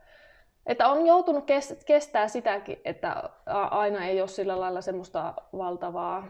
Että 0.65 0.87
on 0.87 1.05
joutunut 1.05 1.43
kestää 1.85 2.27
sitäkin, 2.27 2.79
että 2.85 3.29
aina 3.71 4.05
ei 4.05 4.21
ole 4.21 4.27
sillä 4.27 4.59
lailla 4.59 4.81
semmoista 4.81 5.33
valtavaa 5.57 6.27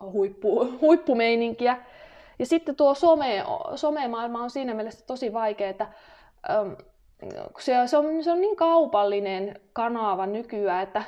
huippu, 0.00 0.78
huippumeininkiä. 0.80 1.76
Ja 2.38 2.46
sitten 2.46 2.76
tuo 2.76 2.94
some, 2.94 3.44
somemaailma 3.74 4.42
on 4.42 4.50
siinä 4.50 4.74
mielessä 4.74 5.06
tosi 5.06 5.32
vaikea, 5.32 5.68
että 5.68 5.86
äm, 6.50 6.76
se, 7.58 7.72
se, 7.86 7.96
on, 7.96 8.24
se 8.24 8.30
on 8.30 8.40
niin 8.40 8.56
kaupallinen 8.56 9.60
kanava 9.72 10.26
nykyään, 10.26 10.82
että, 10.82 11.02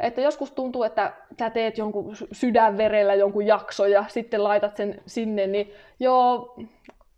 että 0.00 0.20
joskus 0.20 0.52
tuntuu, 0.52 0.82
että 0.82 1.12
sä 1.38 1.50
teet 1.50 1.78
jonkun 1.78 2.16
sydänverellä 2.32 3.14
jonkun 3.14 3.46
jakso 3.46 3.86
ja 3.86 4.04
sitten 4.08 4.44
laitat 4.44 4.76
sen 4.76 5.00
sinne, 5.06 5.46
niin 5.46 5.72
joo, 6.00 6.56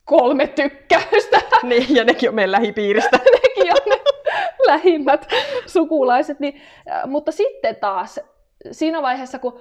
kolme 0.04 0.46
tykkäystä. 0.46 1.42
Niin, 1.62 1.96
ja 1.96 2.04
nekin 2.04 2.28
on 2.28 2.34
meidän 2.34 2.52
lähipiiristä. 2.52 3.18
nekin 3.42 3.72
on 3.72 3.80
ne 3.86 4.00
lähimmät 4.66 5.26
sukulaiset. 5.66 6.40
Niin, 6.40 6.60
mutta 7.06 7.32
sitten 7.32 7.76
taas 7.76 8.20
siinä 8.72 9.02
vaiheessa, 9.02 9.38
kun 9.38 9.60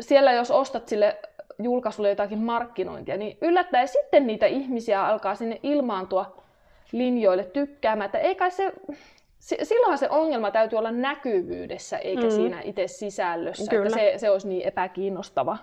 siellä 0.00 0.32
jos 0.32 0.50
ostat 0.50 0.88
sille 0.88 1.16
julkaisulle 1.58 2.08
jotakin 2.08 2.38
markkinointia, 2.38 3.16
niin 3.16 3.38
yllättäen 3.40 3.88
sitten 3.88 4.26
niitä 4.26 4.46
ihmisiä 4.46 5.06
alkaa 5.06 5.34
sinne 5.34 5.60
ilmaantua 5.62 6.42
linjoille 6.92 7.44
tykkäämättä. 7.44 8.18
Eikä 8.18 8.50
se, 8.50 8.72
silloinhan 9.62 9.98
se 9.98 10.08
ongelma 10.10 10.50
täytyy 10.50 10.78
olla 10.78 10.90
näkyvyydessä, 10.90 11.98
eikä 11.98 12.22
mm. 12.22 12.30
siinä 12.30 12.60
itse 12.64 12.86
sisällössä, 12.86 13.70
Kyllä. 13.70 13.86
että 13.86 13.98
se, 13.98 14.12
se 14.16 14.30
olisi 14.30 14.48
niin 14.48 14.68
epäkiinnostava. 14.68 15.58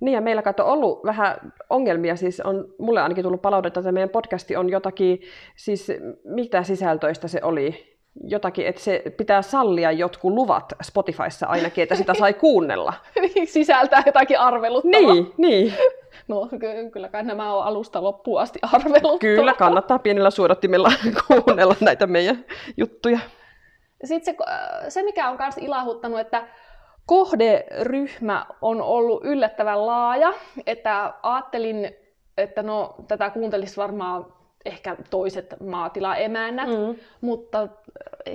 Niin 0.00 0.14
ja 0.14 0.20
meillä 0.20 0.42
on 0.58 0.64
ollut 0.64 1.04
vähän 1.04 1.52
ongelmia, 1.70 2.16
siis 2.16 2.40
on 2.40 2.74
mulle 2.78 3.02
ainakin 3.02 3.24
tullut 3.24 3.42
palautetta, 3.42 3.80
että 3.80 3.92
meidän 3.92 4.08
podcasti 4.08 4.56
on 4.56 4.68
jotakin, 4.68 5.20
siis 5.56 5.92
mitä 6.24 6.62
sisältöistä 6.62 7.28
se 7.28 7.40
oli, 7.42 7.98
jotakin, 8.24 8.66
että 8.66 8.80
se 8.80 9.02
pitää 9.16 9.42
sallia 9.42 9.92
jotkut 9.92 10.32
luvat 10.32 10.72
Spotifyssa 10.82 11.46
ainakin, 11.46 11.82
että 11.82 11.94
sitä 11.94 12.14
sai 12.14 12.34
kuunnella. 12.44 12.92
Niin, 13.20 13.46
sisältää 13.46 14.02
jotakin 14.06 14.38
arveluttavaa. 14.38 15.14
Niin, 15.14 15.32
niin. 15.36 15.74
No 16.28 16.48
kyllä 16.92 17.08
kai 17.08 17.22
nämä 17.22 17.54
on 17.54 17.64
alusta 17.64 18.02
loppuun 18.02 18.40
asti 18.40 18.58
arveluttavaa. 18.62 19.18
Kyllä, 19.18 19.54
kannattaa 19.64 19.98
pienillä 19.98 20.30
suodattimilla 20.30 20.92
kuunnella 21.26 21.76
näitä 21.80 22.06
meidän 22.06 22.44
juttuja. 22.76 23.18
Sitten 24.04 24.34
se, 24.34 24.44
se 24.90 25.02
mikä 25.02 25.30
on 25.30 25.36
myös 25.40 25.58
ilahuttanut, 25.58 26.20
että 26.20 26.48
kohderyhmä 27.06 28.46
on 28.62 28.82
ollut 28.82 29.24
yllättävän 29.24 29.86
laaja, 29.86 30.32
että 30.66 31.14
ajattelin, 31.22 31.96
että 32.38 32.62
no, 32.62 32.94
tätä 33.08 33.30
kuuntelisi 33.30 33.76
varmaan 33.76 34.26
ehkä 34.64 34.96
toiset 35.10 35.54
maatilaemännät, 35.60 36.68
mm. 36.68 36.96
mutta 37.20 37.68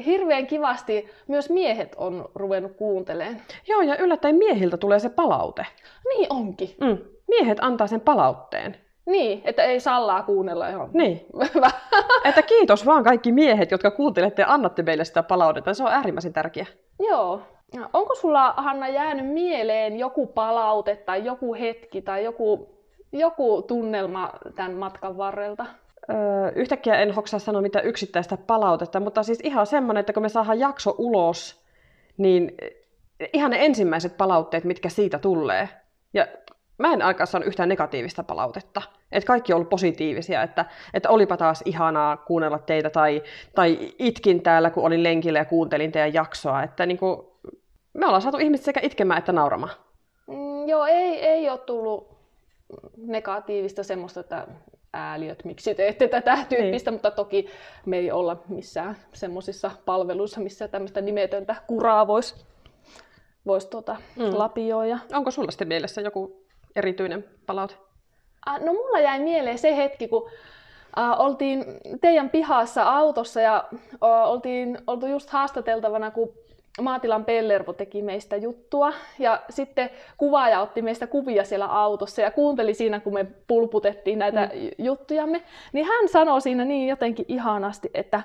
hirveän 0.05 0.47
kivasti 0.47 1.09
myös 1.27 1.49
miehet 1.49 1.95
on 1.97 2.29
ruvennut 2.35 2.71
kuuntelemaan. 2.71 3.41
Joo, 3.67 3.81
ja 3.81 3.97
yllättäen 3.97 4.35
miehiltä 4.35 4.77
tulee 4.77 4.99
se 4.99 5.09
palaute. 5.09 5.65
Niin 6.09 6.27
onkin. 6.29 6.75
Mm. 6.81 6.97
Miehet 7.39 7.57
antaa 7.61 7.87
sen 7.87 8.01
palautteen. 8.01 8.77
Niin, 9.05 9.41
että 9.45 9.63
ei 9.63 9.79
sallaa 9.79 10.23
kuunnella 10.23 10.67
ihan. 10.67 10.89
Niin. 10.93 11.25
että 12.29 12.41
kiitos 12.41 12.85
vaan 12.85 13.03
kaikki 13.03 13.31
miehet, 13.31 13.71
jotka 13.71 13.91
kuuntelette 13.91 14.41
ja 14.41 14.53
annatte 14.53 14.83
meille 14.83 15.05
sitä 15.05 15.23
palautetta. 15.23 15.73
Se 15.73 15.83
on 15.83 15.91
äärimmäisen 15.91 16.33
tärkeä. 16.33 16.65
Joo. 16.99 17.41
Onko 17.93 18.15
sulla, 18.15 18.53
Hanna, 18.57 18.87
jäänyt 18.87 19.33
mieleen 19.33 19.99
joku 19.99 20.27
palaute 20.27 20.95
tai 20.95 21.25
joku 21.25 21.53
hetki 21.53 22.01
tai 22.01 22.23
joku, 22.23 22.69
joku 23.11 23.61
tunnelma 23.61 24.29
tämän 24.55 24.73
matkan 24.73 25.17
varrelta? 25.17 25.65
Öö, 26.09 26.51
yhtäkkiä 26.55 26.95
en 26.95 27.11
hoksaa 27.11 27.39
sanoa 27.39 27.61
mitään 27.61 27.85
yksittäistä 27.85 28.37
palautetta, 28.37 28.99
mutta 28.99 29.23
siis 29.23 29.39
ihan 29.43 29.65
semmoinen, 29.65 29.99
että 29.99 30.13
kun 30.13 30.23
me 30.23 30.29
saadaan 30.29 30.59
jakso 30.59 30.95
ulos, 30.97 31.65
niin 32.17 32.57
ihan 33.33 33.51
ne 33.51 33.65
ensimmäiset 33.65 34.17
palautteet, 34.17 34.63
mitkä 34.63 34.89
siitä 34.89 35.19
tulee. 35.19 35.69
Ja 36.13 36.27
mä 36.77 36.93
en 36.93 37.01
aikaa 37.01 37.25
saanut 37.25 37.47
yhtään 37.47 37.69
negatiivista 37.69 38.23
palautetta. 38.23 38.81
Että 39.11 39.27
kaikki 39.27 39.53
on 39.53 39.55
ollut 39.55 39.69
positiivisia, 39.69 40.43
että, 40.43 40.65
että 40.93 41.09
olipa 41.09 41.37
taas 41.37 41.61
ihanaa 41.65 42.17
kuunnella 42.17 42.59
teitä, 42.59 42.89
tai, 42.89 43.23
tai 43.55 43.93
itkin 43.99 44.41
täällä, 44.41 44.69
kun 44.69 44.85
olin 44.85 45.03
lenkillä 45.03 45.39
ja 45.39 45.45
kuuntelin 45.45 45.91
teidän 45.91 46.13
jaksoa. 46.13 46.63
Että 46.63 46.85
niin 46.85 46.97
kuin, 46.97 47.27
me 47.93 48.05
ollaan 48.05 48.21
saatu 48.21 48.37
ihmiset 48.37 48.65
sekä 48.65 48.79
itkemään 48.83 49.19
että 49.19 49.31
nauramaan. 49.31 49.73
Mm, 50.27 50.67
joo, 50.67 50.85
ei, 50.85 51.25
ei 51.25 51.49
ole 51.49 51.59
tullut 51.59 52.13
negatiivista 52.97 53.83
semmoista, 53.83 54.19
että 54.19 54.47
ääliöt, 54.93 55.45
miksi 55.45 55.75
teette 55.75 56.07
tätä 56.07 56.37
tyyppistä, 56.49 56.91
niin. 56.91 56.95
mutta 56.95 57.11
toki 57.11 57.47
me 57.85 57.97
ei 57.97 58.11
olla 58.11 58.43
missään 58.47 58.97
semmoisissa 59.13 59.71
palveluissa, 59.85 60.41
missä 60.41 60.67
tämmöistä 60.67 61.01
nimetöntä 61.01 61.55
kuraa 61.67 62.07
voisi 62.07 62.35
vois 63.45 63.65
tota, 63.65 63.95
mm. 64.15 64.23
lapioida. 64.33 64.99
Onko 65.13 65.31
sulla 65.31 65.51
sitten 65.51 65.67
mielessä 65.67 66.01
joku 66.01 66.42
erityinen 66.75 67.25
palaute? 67.45 67.75
Ah, 68.45 68.61
no 68.61 68.73
mulla 68.73 68.99
jäi 68.99 69.19
mieleen 69.19 69.57
se 69.57 69.77
hetki, 69.77 70.07
kun 70.07 70.29
Uh, 70.97 71.25
oltiin 71.25 71.65
teidän 72.01 72.29
pihassa 72.29 72.83
autossa 72.83 73.41
ja 73.41 73.63
uh, 73.71 73.79
oltiin 74.01 74.77
oltu 74.87 75.07
just 75.07 75.29
haastateltavana, 75.29 76.11
kun 76.11 76.33
Maatilan 76.81 77.25
Pellervo 77.25 77.73
teki 77.73 78.01
meistä 78.01 78.35
juttua 78.35 78.93
ja 79.19 79.41
sitten 79.49 79.89
kuvaaja 80.17 80.61
otti 80.61 80.81
meistä 80.81 81.07
kuvia 81.07 81.43
siellä 81.43 81.65
autossa 81.65 82.21
ja 82.21 82.31
kuunteli 82.31 82.73
siinä, 82.73 82.99
kun 82.99 83.13
me 83.13 83.25
pulputettiin 83.47 84.19
näitä 84.19 84.49
mm. 84.53 84.69
juttujamme, 84.77 85.43
niin 85.73 85.85
hän 85.85 86.07
sanoi 86.07 86.41
siinä 86.41 86.65
niin 86.65 86.87
jotenkin 86.87 87.25
ihanasti, 87.27 87.89
että, 87.93 88.21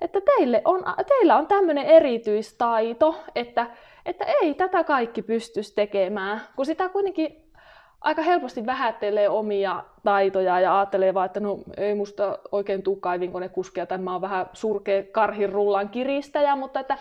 että 0.00 0.20
teille 0.20 0.62
on, 0.64 0.84
teillä 1.08 1.36
on 1.36 1.46
tämmöinen 1.46 1.86
erityistaito, 1.86 3.14
että, 3.34 3.66
että 4.06 4.24
ei 4.42 4.54
tätä 4.54 4.84
kaikki 4.84 5.22
pystyisi 5.22 5.74
tekemään, 5.74 6.40
kun 6.56 6.66
sitä 6.66 6.88
kuitenkin 6.88 7.47
aika 8.00 8.22
helposti 8.22 8.66
vähättelee 8.66 9.28
omia 9.28 9.84
taitoja 10.04 10.60
ja 10.60 10.78
ajattelee 10.78 11.14
vaan, 11.14 11.26
että 11.26 11.40
no 11.40 11.58
ei 11.76 11.94
musta 11.94 12.38
oikein 12.52 12.82
tuu 12.82 12.96
kaivinkonekuskia 12.96 13.86
tai 13.86 13.98
mä 13.98 14.12
oon 14.12 14.20
vähän 14.20 14.46
surkea 14.52 15.02
karhin 15.12 15.52
rullan 15.52 15.88
kiristäjä, 15.88 16.56
mutta 16.56 16.80
että 16.80 16.98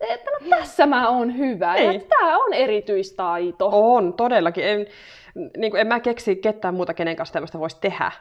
että 0.00 0.30
no 0.30 0.48
tässä 0.50 0.86
mä 0.86 1.08
oon 1.08 1.38
hyvä 1.38 1.74
Ei. 1.74 1.86
ja 1.86 2.00
tämä 2.08 2.36
on 2.36 2.52
erityistaito. 2.52 3.70
On, 3.72 4.12
todellakin. 4.12 4.64
En, 4.64 4.86
niin 5.56 5.70
kuin 5.70 5.80
en 5.80 5.86
mä 5.86 6.00
keksi 6.00 6.36
ketään 6.36 6.74
muuta, 6.74 6.94
kenen 6.94 7.16
kanssa 7.16 7.32
tämmöistä 7.32 7.58
voisi 7.58 7.80
tehdä. 7.80 8.12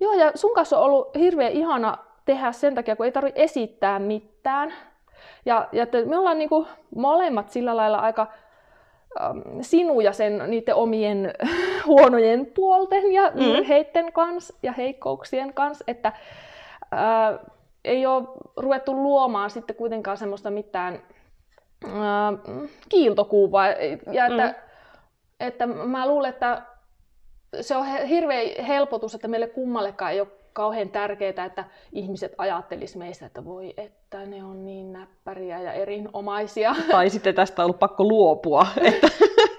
Joo, 0.00 0.12
ja 0.12 0.32
sun 0.34 0.54
kanssa 0.54 0.78
on 0.78 0.84
ollut 0.84 1.16
hirveän 1.16 1.52
ihana 1.52 1.98
tehdä 2.24 2.52
sen 2.52 2.74
takia, 2.74 2.96
kun 2.96 3.06
ei 3.06 3.12
tarvitse 3.12 3.42
esittää 3.42 3.98
mitään. 3.98 4.72
Ja, 5.46 5.68
ja 5.72 5.82
että 5.82 6.04
me 6.04 6.18
ollaan 6.18 6.38
niin 6.38 6.48
kuin 6.48 6.66
molemmat 6.96 7.50
sillä 7.50 7.76
lailla 7.76 7.98
aika 7.98 8.26
sinuja 9.60 10.12
sen 10.12 10.42
niiden 10.46 10.74
omien 10.74 11.34
huonojen 11.86 12.46
puolten 12.46 13.12
ja 13.12 13.30
mm. 13.30 13.38
virheiden 13.38 14.12
kanssa 14.12 14.54
ja 14.62 14.72
heikkouksien 14.72 15.54
kanssa, 15.54 15.84
että 15.88 16.12
äh, 16.92 17.38
ei 17.84 18.06
ole 18.06 18.28
ruvettu 18.56 18.94
luomaan 18.94 19.50
sitten 19.50 19.76
kuitenkaan 19.76 20.16
semmoista 20.16 20.50
mitään 20.50 21.02
äh, 21.84 21.90
kiiltokuvaa. 22.88 23.66
Ja 24.12 24.26
että, 24.26 24.46
mm. 24.46 24.54
että 25.40 25.66
mä 25.66 26.08
luulen, 26.08 26.30
että 26.30 26.62
se 27.60 27.76
on 27.76 27.86
hirveä 27.86 28.62
helpotus, 28.62 29.14
että 29.14 29.28
meille 29.28 29.48
kummallekaan 29.48 30.12
ei 30.12 30.20
ole 30.20 30.28
kauhean 30.56 30.88
tärkeää, 30.88 31.44
että 31.46 31.64
ihmiset 31.92 32.34
ajattelis 32.38 32.96
meistä, 32.96 33.26
että 33.26 33.44
voi, 33.44 33.74
että 33.76 34.26
ne 34.26 34.44
on 34.44 34.64
niin 34.64 34.92
näppäriä 34.92 35.60
ja 35.60 35.72
erinomaisia. 35.72 36.74
Tai 36.90 37.10
sitten 37.10 37.34
tästä 37.34 37.62
on 37.62 37.64
ollut 37.64 37.78
pakko 37.78 38.04
luopua, 38.04 38.66
että 38.88 39.08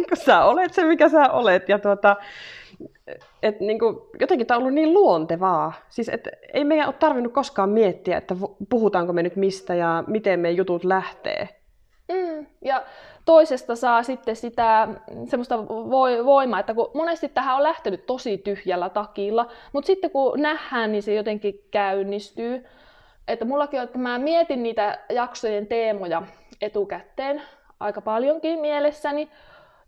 kun 0.09 0.17
sä 0.17 0.43
olet 0.43 0.73
se, 0.73 0.85
mikä 0.85 1.09
sä 1.09 1.31
olet. 1.31 1.69
Ja 1.69 1.79
tuota, 1.79 2.15
et 3.43 3.59
niin 3.59 3.79
kuin, 3.79 3.97
jotenkin 4.19 4.47
tämä 4.47 4.55
on 4.55 4.61
ollut 4.61 4.73
niin 4.73 4.93
luontevaa. 4.93 5.73
Siis, 5.89 6.09
et 6.09 6.27
ei 6.53 6.63
meidän 6.63 6.87
ole 6.87 6.95
tarvinnut 6.99 7.33
koskaan 7.33 7.69
miettiä, 7.69 8.17
että 8.17 8.35
puhutaanko 8.69 9.13
me 9.13 9.23
nyt 9.23 9.35
mistä 9.35 9.75
ja 9.75 10.03
miten 10.07 10.39
meidän 10.39 10.57
jutut 10.57 10.83
lähtee. 10.83 11.49
Ja 12.61 12.83
toisesta 13.25 13.75
saa 13.75 14.03
sitten 14.03 14.35
sitä 14.35 14.87
semmoista 15.25 15.67
voimaa, 16.25 16.59
että 16.59 16.73
kun 16.73 16.91
monesti 16.93 17.29
tähän 17.29 17.55
on 17.55 17.63
lähtenyt 17.63 18.05
tosi 18.05 18.37
tyhjällä 18.37 18.89
takilla, 18.89 19.45
mutta 19.73 19.87
sitten 19.87 20.11
kun 20.11 20.41
nähdään, 20.41 20.91
niin 20.91 21.03
se 21.03 21.13
jotenkin 21.13 21.63
käynnistyy. 21.71 22.65
Että 23.27 23.45
mullakin 23.45 23.79
on, 23.79 23.83
että 23.83 23.97
mä 23.97 24.19
mietin 24.19 24.63
niitä 24.63 24.99
jaksojen 25.09 25.67
teemoja 25.67 26.23
etukäteen 26.61 27.41
aika 27.79 28.01
paljonkin 28.01 28.59
mielessäni, 28.59 29.29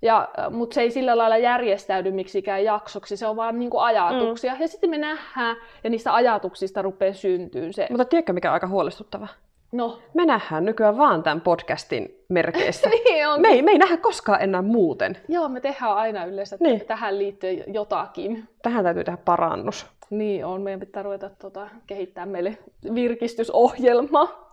ja, 0.02 0.30
mutta 0.50 0.74
se 0.74 0.82
ei 0.82 0.92
sillä 0.92 1.18
lailla 1.18 1.38
järjestäydy 1.38 2.12
miksikään 2.12 2.64
jaksoksi, 2.64 3.18
se 3.18 3.28
on 3.28 3.36
vaan 3.36 3.60
niin 3.60 3.70
kuin 3.70 3.84
ajatuksia. 3.84 4.54
Mm. 4.54 4.62
Ja 4.62 4.68
sitten 4.68 4.90
me 4.90 4.98
nähdään, 4.98 5.56
ja 5.84 5.90
niistä 5.90 6.14
ajatuksista 6.14 6.82
rupeaa 6.82 7.14
syntyyn 7.14 7.74
se. 7.74 7.88
Mutta 7.90 8.06
tiedätkö, 8.06 8.34
mikä 8.34 8.50
on 8.50 8.54
aika 8.54 8.68
huolestuttava? 8.68 9.28
No. 9.72 10.00
Me 10.14 10.26
nähdään 10.26 10.66
nykyään 10.66 10.98
vaan 10.98 11.24
tämän 11.24 11.42
podcastin 11.42 12.24
merkeissä. 12.30 12.90
niin 13.06 13.28
on. 13.28 13.42
Me 13.42 13.48
ei, 13.48 13.62
me 13.62 13.72
ei 13.72 13.78
nähdä 13.78 13.98
koskaan 13.98 14.42
enää 14.42 14.62
muuten. 14.62 15.18
Joo, 15.28 15.50
me 15.50 15.62
tehdään 15.62 15.96
aina 15.96 16.26
yleensä 16.26 16.58
niin. 16.60 16.86
tähän 16.86 17.18
liittyen 17.18 17.64
jotakin. 17.74 18.48
Tähän 18.62 18.84
täytyy 18.84 19.04
tehdä 19.04 19.18
parannus. 19.26 19.88
Niin 20.10 20.46
on, 20.46 20.62
meidän 20.62 20.80
pitää 20.80 21.04
ruveta 21.04 21.30
tuota, 21.30 21.68
kehittää 21.88 22.26
meille 22.26 22.58
virkistysohjelma. 22.96 24.50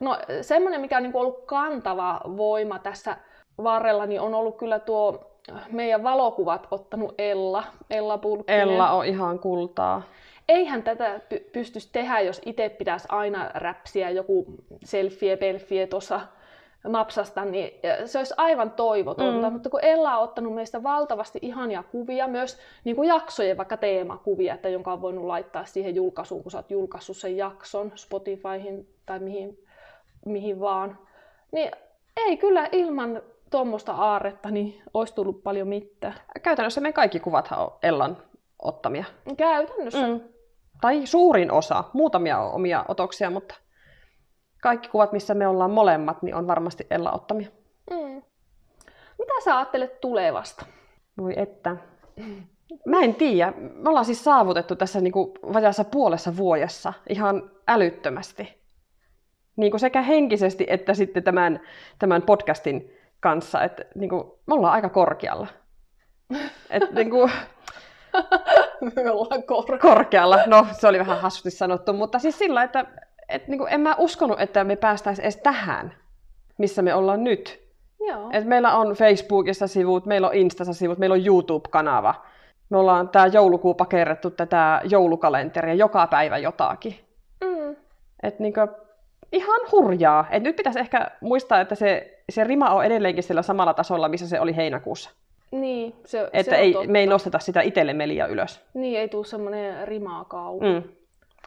No 0.00 0.18
semmoinen, 0.42 0.80
mikä 0.80 0.96
on 0.96 1.02
niin 1.02 1.16
ollut 1.16 1.46
kantava 1.46 2.20
voima 2.36 2.78
tässä 2.78 3.16
varrella 3.62 4.06
niin 4.06 4.20
on 4.20 4.34
ollut 4.34 4.56
kyllä 4.56 4.78
tuo 4.78 5.28
meidän 5.72 6.02
valokuvat 6.02 6.68
ottanut 6.70 7.14
Ella, 7.18 7.64
Ella 7.90 8.18
Pulkkinen. 8.18 8.60
Ella 8.60 8.90
on 8.90 9.04
ihan 9.04 9.38
kultaa. 9.38 10.02
Eihän 10.48 10.82
tätä 10.82 11.20
py- 11.34 11.50
pystyisi 11.52 11.88
tehdä, 11.92 12.20
jos 12.20 12.40
itse 12.46 12.68
pitäisi 12.68 13.08
aina 13.10 13.50
räpsiä 13.54 14.10
joku 14.10 14.46
selfie, 14.84 15.36
pelfie 15.36 15.86
tuossa 15.86 16.20
napsasta, 16.84 17.44
niin 17.44 17.80
se 18.04 18.18
olisi 18.18 18.34
aivan 18.36 18.70
toivotonta. 18.70 19.46
Mm. 19.48 19.52
Mutta 19.52 19.70
kun 19.70 19.84
Ella 19.84 20.16
on 20.16 20.24
ottanut 20.24 20.54
meistä 20.54 20.82
valtavasti 20.82 21.38
ihania 21.42 21.82
kuvia, 21.82 22.28
myös 22.28 22.58
niin 22.84 22.96
kuin 22.96 23.08
jaksojen 23.08 23.56
vaikka 23.56 23.76
teemakuvia, 23.76 24.54
että 24.54 24.68
jonka 24.68 24.92
on 24.92 25.02
voinut 25.02 25.24
laittaa 25.24 25.64
siihen 25.64 25.94
julkaisuun, 25.94 26.42
kun 26.42 26.52
sä 26.52 26.58
oot 26.58 26.70
julkaissut 26.70 27.16
sen 27.16 27.36
jakson 27.36 27.92
Spotifyhin 27.94 28.88
tai 29.06 29.18
mihin, 29.18 29.58
mihin 30.26 30.60
vaan. 30.60 30.98
Niin 31.52 31.70
ei 32.16 32.36
kyllä 32.36 32.68
ilman 32.72 33.22
tuommoista 33.50 33.92
aarretta, 33.92 34.50
niin 34.50 34.82
olisi 34.94 35.14
tullut 35.14 35.42
paljon 35.42 35.68
mitään. 35.68 36.14
Käytännössä 36.42 36.80
me 36.80 36.92
kaikki 36.92 37.20
kuvathan 37.20 37.58
on 37.58 37.72
Ellan 37.82 38.16
ottamia. 38.62 39.04
Käytännössä. 39.36 40.06
Mm. 40.06 40.20
Tai 40.80 41.06
suurin 41.06 41.52
osa. 41.52 41.84
Muutamia 41.92 42.38
omia 42.38 42.84
otoksia, 42.88 43.30
mutta 43.30 43.54
kaikki 44.62 44.88
kuvat, 44.88 45.12
missä 45.12 45.34
me 45.34 45.48
ollaan 45.48 45.70
molemmat, 45.70 46.22
niin 46.22 46.34
on 46.34 46.46
varmasti 46.46 46.86
Ella 46.90 47.12
ottamia. 47.12 47.48
Mm. 47.90 48.22
Mitä 49.18 49.32
sä 49.44 49.56
ajattelet 49.56 50.00
tulevasta? 50.00 50.66
Voi 51.18 51.32
että. 51.36 51.76
Mä 52.86 53.00
en 53.00 53.14
tiedä. 53.14 53.52
Me 53.56 53.88
ollaan 53.88 54.04
siis 54.04 54.24
saavutettu 54.24 54.76
tässä 54.76 55.00
niin 55.00 55.12
kuin 55.12 55.32
vajaassa 55.52 55.84
puolessa 55.84 56.36
vuodessa 56.36 56.92
ihan 57.08 57.50
älyttömästi. 57.68 58.58
Niin 59.56 59.70
kuin 59.70 59.80
sekä 59.80 60.02
henkisesti 60.02 60.66
että 60.68 60.94
sitten 60.94 61.22
tämän, 61.22 61.60
tämän 61.98 62.22
podcastin 62.22 62.92
kanssa. 63.20 63.62
Että 63.62 63.84
niin 63.94 64.10
kuin, 64.10 64.24
me 64.46 64.54
ollaan 64.54 64.74
aika 64.74 64.88
korkealla. 64.88 65.46
Et, 66.70 66.90
niin 66.94 67.10
kuin, 67.10 67.30
me 68.96 69.10
ollaan 69.10 69.42
kor- 69.42 69.78
korkealla. 69.78 70.38
No, 70.46 70.66
se 70.72 70.88
oli 70.88 70.98
vähän 70.98 71.20
hassusti 71.20 71.50
sanottu, 71.50 71.92
mutta 71.92 72.18
siis 72.18 72.38
sillä, 72.38 72.62
että 72.62 72.86
et, 73.28 73.48
niin 73.48 73.58
kuin, 73.58 73.72
en 73.72 73.80
mä 73.80 73.94
uskonut, 73.98 74.40
että 74.40 74.64
me 74.64 74.76
päästäisiin 74.76 75.24
edes 75.24 75.36
tähän, 75.36 75.94
missä 76.58 76.82
me 76.82 76.94
ollaan 76.94 77.24
nyt. 77.24 77.68
Joo. 78.00 78.30
Et 78.32 78.44
meillä 78.44 78.76
on 78.76 78.92
Facebookissa 78.94 79.66
sivut, 79.66 80.06
meillä 80.06 80.28
on 80.28 80.34
Instassa 80.34 80.74
sivut, 80.74 80.98
meillä 80.98 81.14
on 81.14 81.26
YouTube-kanava. 81.26 82.14
Me 82.70 82.78
ollaan 82.78 83.08
tämä 83.08 83.26
joulukuu 83.26 83.74
pakerrettu 83.74 84.30
tätä 84.30 84.80
joulukalenteria 84.84 85.74
joka 85.74 86.06
päivä 86.06 86.38
jotakin. 86.38 86.94
Mm. 87.44 87.76
Et 88.22 88.38
niin 88.38 88.54
kuin, 88.54 88.68
ihan 89.32 89.60
hurjaa. 89.72 90.26
Et 90.30 90.42
nyt 90.42 90.56
pitäisi 90.56 90.78
ehkä 90.78 91.10
muistaa, 91.20 91.60
että 91.60 91.74
se, 91.74 92.18
se 92.30 92.44
rima 92.44 92.70
on 92.70 92.84
edelleenkin 92.84 93.24
sillä 93.24 93.42
samalla 93.42 93.74
tasolla, 93.74 94.08
missä 94.08 94.28
se 94.28 94.40
oli 94.40 94.56
heinäkuussa. 94.56 95.10
Niin, 95.50 95.94
se, 96.04 96.30
että 96.32 96.50
se 96.50 96.56
ei, 96.56 96.74
me 96.86 96.98
ei 96.98 97.06
nosteta 97.06 97.38
sitä 97.38 97.60
itsellemme 97.60 98.08
liian 98.08 98.30
ylös. 98.30 98.60
Niin, 98.74 99.00
ei 99.00 99.08
tule 99.08 99.24
semmoinen 99.24 99.88
rimaakau. 99.88 100.60
Mm. 100.60 100.82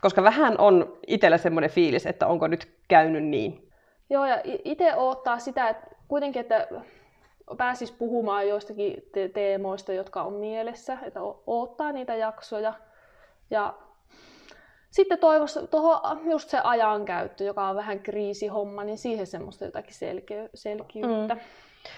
Koska 0.01 0.24
vähän 0.24 0.55
on 0.58 0.98
itsellä 1.08 1.38
semmoinen 1.38 1.70
fiilis, 1.70 2.05
että 2.05 2.27
onko 2.27 2.48
nyt 2.48 2.72
käynyt 2.88 3.24
niin. 3.24 3.70
Joo, 4.10 4.25
ja 4.25 4.41
itse 4.46 4.96
odottaa 4.96 5.39
sitä, 5.39 5.70
että 5.70 5.88
kuitenkin, 6.08 6.39
että 6.39 6.67
pääsis 7.58 7.91
puhumaan 7.91 8.48
joistakin 8.48 9.03
te- 9.13 9.29
teemoista, 9.29 9.93
jotka 9.93 10.22
on 10.24 10.34
mielessä, 10.34 10.98
että 11.03 11.20
odottaa 11.48 11.91
niitä 11.91 12.15
jaksoja. 12.15 12.74
Ja 13.51 13.74
sitten 14.91 15.20
toivoisi 15.20 15.67
tuohon 15.67 16.29
just 16.29 16.50
se 16.50 16.60
ajankäyttö, 16.63 17.43
joka 17.43 17.67
on 17.67 17.75
vähän 17.75 18.00
kriisihomma, 18.00 18.84
niin 18.84 18.98
siihen 18.98 19.27
semmoista 19.27 19.65
jotakin 19.65 19.93
selke- 19.93 20.50
selkiyttä. 20.53 21.36
Mm. 21.36 21.41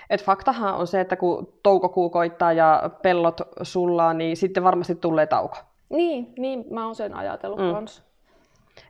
Et 0.09 0.23
faktahan 0.23 0.75
on 0.75 0.87
se, 0.87 1.01
että 1.01 1.15
kun 1.15 1.53
toukokuu 1.63 2.09
koittaa 2.09 2.53
ja 2.53 2.89
pellot 3.01 3.41
sullaa, 3.61 4.13
niin 4.13 4.37
sitten 4.37 4.63
varmasti 4.63 4.95
tulee 4.95 5.27
tauko. 5.27 5.57
Niin, 5.89 6.33
niin 6.37 6.65
mä 6.69 6.85
oon 6.85 6.95
sen 6.95 7.13
ajatellut 7.13 7.59
mm. 7.59 7.71
kanssa. 7.71 8.03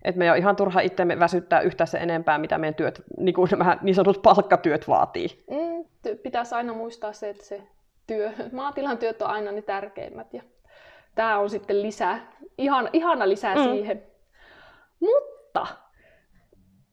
Et 0.04 0.16
me 0.16 0.26
ei 0.26 0.32
ole 0.32 0.38
ihan 0.38 0.56
turha 0.56 0.80
itsemme 0.80 1.20
väsyttää 1.20 1.62
yhtään 1.62 1.88
se 1.88 1.98
enempää, 1.98 2.38
mitä 2.38 2.58
meidän 2.58 2.76
työt, 2.76 3.04
niin, 3.18 3.36
kuin 3.36 3.50
nämä 3.58 3.78
niin 3.82 3.96
sanotut 3.96 4.22
palkkatyöt 4.22 4.88
vaatii. 4.88 5.44
Mm, 5.50 6.16
pitäisi 6.24 6.56
aina 6.56 6.74
muistaa 6.74 7.14
se, 7.14 7.30
että 7.30 7.46
se 7.46 7.62
työ, 8.08 8.32
maatilan 8.52 8.98
työt 8.98 9.22
on 9.22 9.28
aina 9.28 9.52
ne 9.52 9.62
tärkeimmät. 9.62 10.34
Ja 10.34 10.44
tämä 11.16 11.40
on 11.40 11.50
sitten 11.50 11.82
lisää, 11.82 12.32
ihan, 12.58 12.90
ihana 12.94 13.30
lisää 13.30 13.56
mm. 13.56 13.64
siihen. 13.64 14.04
Mutta 15.00 15.68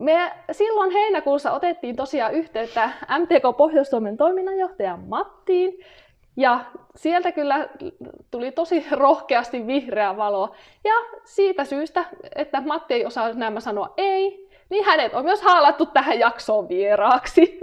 me 0.00 0.32
silloin 0.52 0.90
heinäkuussa 0.90 1.52
otettiin 1.52 1.96
tosiaan 1.96 2.34
yhteyttä 2.34 2.90
MTK 3.18 3.56
Pohjois-Suomen 3.56 4.16
toiminnanjohtajan 4.16 5.00
Mattiin, 5.00 5.78
ja 6.36 6.64
sieltä 6.96 7.32
kyllä 7.32 7.68
tuli 8.30 8.52
tosi 8.52 8.86
rohkeasti 8.90 9.66
vihreä 9.66 10.16
valo. 10.16 10.54
Ja 10.84 10.94
siitä 11.24 11.64
syystä, 11.64 12.04
että 12.36 12.60
Matti 12.60 12.94
ei 12.94 13.06
osaa 13.06 13.32
nämä 13.32 13.60
sanoa 13.60 13.94
ei, 13.96 14.48
niin 14.70 14.84
hänet 14.84 15.14
on 15.14 15.24
myös 15.24 15.42
haalattu 15.42 15.86
tähän 15.86 16.18
jaksoon 16.18 16.68
vieraaksi. 16.68 17.60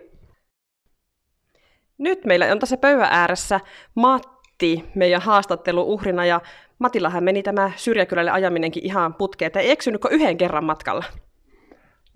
Nyt 1.98 2.26
meillä 2.26 2.52
on 2.52 2.60
tässä 2.60 2.78
pöydän 2.78 3.08
ääressä 3.12 3.60
Matti 3.96 4.84
meidän 4.96 5.22
haastattelu 5.22 5.82
uhrina 5.94 6.26
ja 6.26 6.42
Matillahan 6.80 7.24
meni 7.24 7.44
tämä 7.44 7.72
syrjäkylälle 7.76 8.32
ajaminenkin 8.32 8.86
ihan 8.86 9.14
putkeen, 9.14 9.52
ei 9.56 9.72
eksynytkö 9.72 10.08
yhden 10.12 10.38
kerran 10.38 10.64
matkalla? 10.64 11.04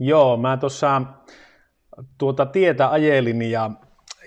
Joo, 0.03 0.37
mä 0.37 0.57
tuossa 0.57 1.01
tuota 2.17 2.45
tietä 2.45 2.89
ajelin 2.89 3.41
ja 3.41 3.71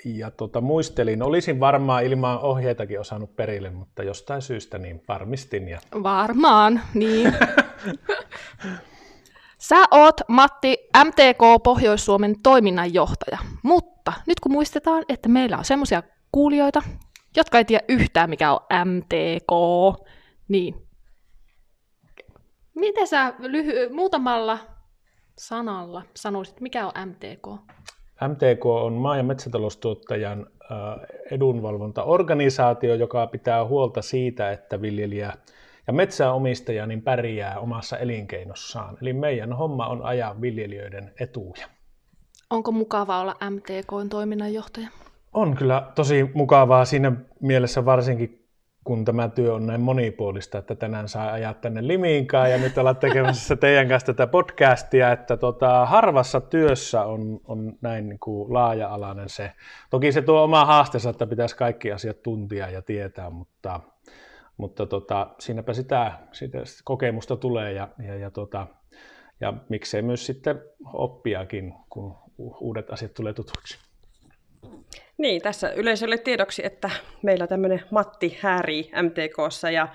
ja 0.04 0.30
tota, 0.30 0.60
muistelin, 0.60 1.22
olisin 1.22 1.60
varmaan 1.60 2.04
ilman 2.04 2.38
ohjeitakin 2.38 3.00
osannut 3.00 3.36
perille, 3.36 3.70
mutta 3.70 4.02
jostain 4.02 4.42
syystä 4.42 4.78
niin 4.78 5.02
varmistin. 5.08 5.68
Ja... 5.68 5.80
Varmaan, 6.02 6.80
niin. 6.94 7.34
Sä 9.68 9.84
oot, 9.90 10.20
Matti, 10.28 10.88
MTK 11.04 11.62
Pohjois-Suomen 11.64 12.42
toiminnanjohtaja, 12.42 13.38
mutta 13.62 14.12
nyt 14.26 14.40
kun 14.40 14.52
muistetaan, 14.52 15.04
että 15.08 15.28
meillä 15.28 15.58
on 15.58 15.64
semmoisia 15.64 16.02
kuulijoita, 16.32 16.82
jotka 17.36 17.58
ei 17.58 17.64
tiedä 17.64 17.84
yhtään 17.88 18.30
mikä 18.30 18.52
on 18.52 18.60
MTK, 18.84 19.52
niin 20.48 20.74
miten 22.74 23.06
sä 23.06 23.34
lyhy- 23.38 23.92
muutamalla 23.92 24.73
sanalla 25.38 26.02
sanoisit, 26.16 26.60
mikä 26.60 26.86
on 26.86 26.92
MTK? 27.08 27.46
MTK 28.28 28.66
on 28.66 28.92
maa- 28.92 29.16
ja 29.16 29.22
metsätaloustuottajan 29.22 30.46
edunvalvontaorganisaatio, 31.30 32.94
joka 32.94 33.26
pitää 33.26 33.64
huolta 33.64 34.02
siitä, 34.02 34.52
että 34.52 34.82
viljelijä 34.82 35.32
ja 35.86 35.92
metsäomistaja 35.92 36.86
niin 36.86 37.02
pärjää 37.02 37.58
omassa 37.58 37.98
elinkeinossaan. 37.98 38.98
Eli 39.02 39.12
meidän 39.12 39.52
homma 39.52 39.86
on 39.86 40.02
ajaa 40.02 40.40
viljelijöiden 40.40 41.12
etuja. 41.20 41.66
Onko 42.50 42.72
mukava 42.72 43.20
olla 43.20 43.36
MTKn 43.50 44.08
toiminnanjohtaja? 44.10 44.88
On 45.32 45.56
kyllä 45.56 45.92
tosi 45.94 46.30
mukavaa 46.34 46.84
siinä 46.84 47.12
mielessä 47.40 47.84
varsinkin, 47.84 48.43
kun 48.84 49.04
tämä 49.04 49.28
työ 49.28 49.54
on 49.54 49.66
näin 49.66 49.80
monipuolista, 49.80 50.58
että 50.58 50.74
tänään 50.74 51.08
saa 51.08 51.32
ajaa 51.32 51.54
tänne 51.54 51.86
Limiinkaan 51.86 52.50
ja 52.50 52.58
nyt 52.58 52.78
ollaan 52.78 52.96
tekemässä 52.96 53.56
teidän 53.56 53.88
kanssa 53.88 54.06
tätä 54.06 54.26
podcastia, 54.26 55.12
että 55.12 55.36
tota, 55.36 55.86
harvassa 55.86 56.40
työssä 56.40 57.04
on, 57.04 57.40
on 57.44 57.72
näin 57.80 58.08
niin 58.08 58.18
kuin 58.18 58.52
laaja-alainen 58.52 59.28
se. 59.28 59.52
Toki 59.90 60.12
se 60.12 60.22
tuo 60.22 60.42
oma 60.42 60.64
haasteensa, 60.64 61.10
että 61.10 61.26
pitäisi 61.26 61.56
kaikki 61.56 61.92
asiat 61.92 62.22
tuntia 62.22 62.70
ja 62.70 62.82
tietää, 62.82 63.30
mutta, 63.30 63.80
mutta 64.56 64.86
tota, 64.86 65.26
siinäpä 65.38 65.72
sitä, 65.72 66.12
sitä 66.32 66.58
kokemusta 66.84 67.36
tulee 67.36 67.72
ja, 67.72 67.88
ja, 68.06 68.14
ja, 68.14 68.30
tota, 68.30 68.66
ja 69.40 69.54
miksei 69.68 70.02
myös 70.02 70.26
sitten 70.26 70.62
oppiakin, 70.92 71.74
kun 71.90 72.16
uudet 72.38 72.90
asiat 72.90 73.14
tulee 73.14 73.32
tutuksi. 73.32 73.93
Niin, 75.18 75.42
tässä 75.42 75.72
yleisölle 75.72 76.18
tiedoksi, 76.18 76.66
että 76.66 76.90
meillä 77.22 77.46
tämmöinen 77.46 77.82
Matti 77.90 78.38
häärii 78.40 78.90
MTKssa 79.02 79.70
ja 79.70 79.88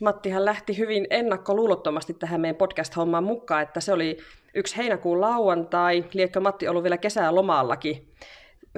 Mattihan 0.00 0.44
lähti 0.44 0.78
hyvin 0.78 1.06
ennakkoluulottomasti 1.10 2.14
tähän 2.14 2.40
meidän 2.40 2.56
podcast-hommaan 2.56 3.24
mukaan, 3.24 3.62
että 3.62 3.80
se 3.80 3.92
oli 3.92 4.16
yksi 4.54 4.76
heinäkuun 4.76 5.20
lauantai, 5.20 6.04
liekö 6.12 6.40
Matti 6.40 6.68
ollut 6.68 6.82
vielä 6.82 6.98
kesälomallakin, 6.98 8.12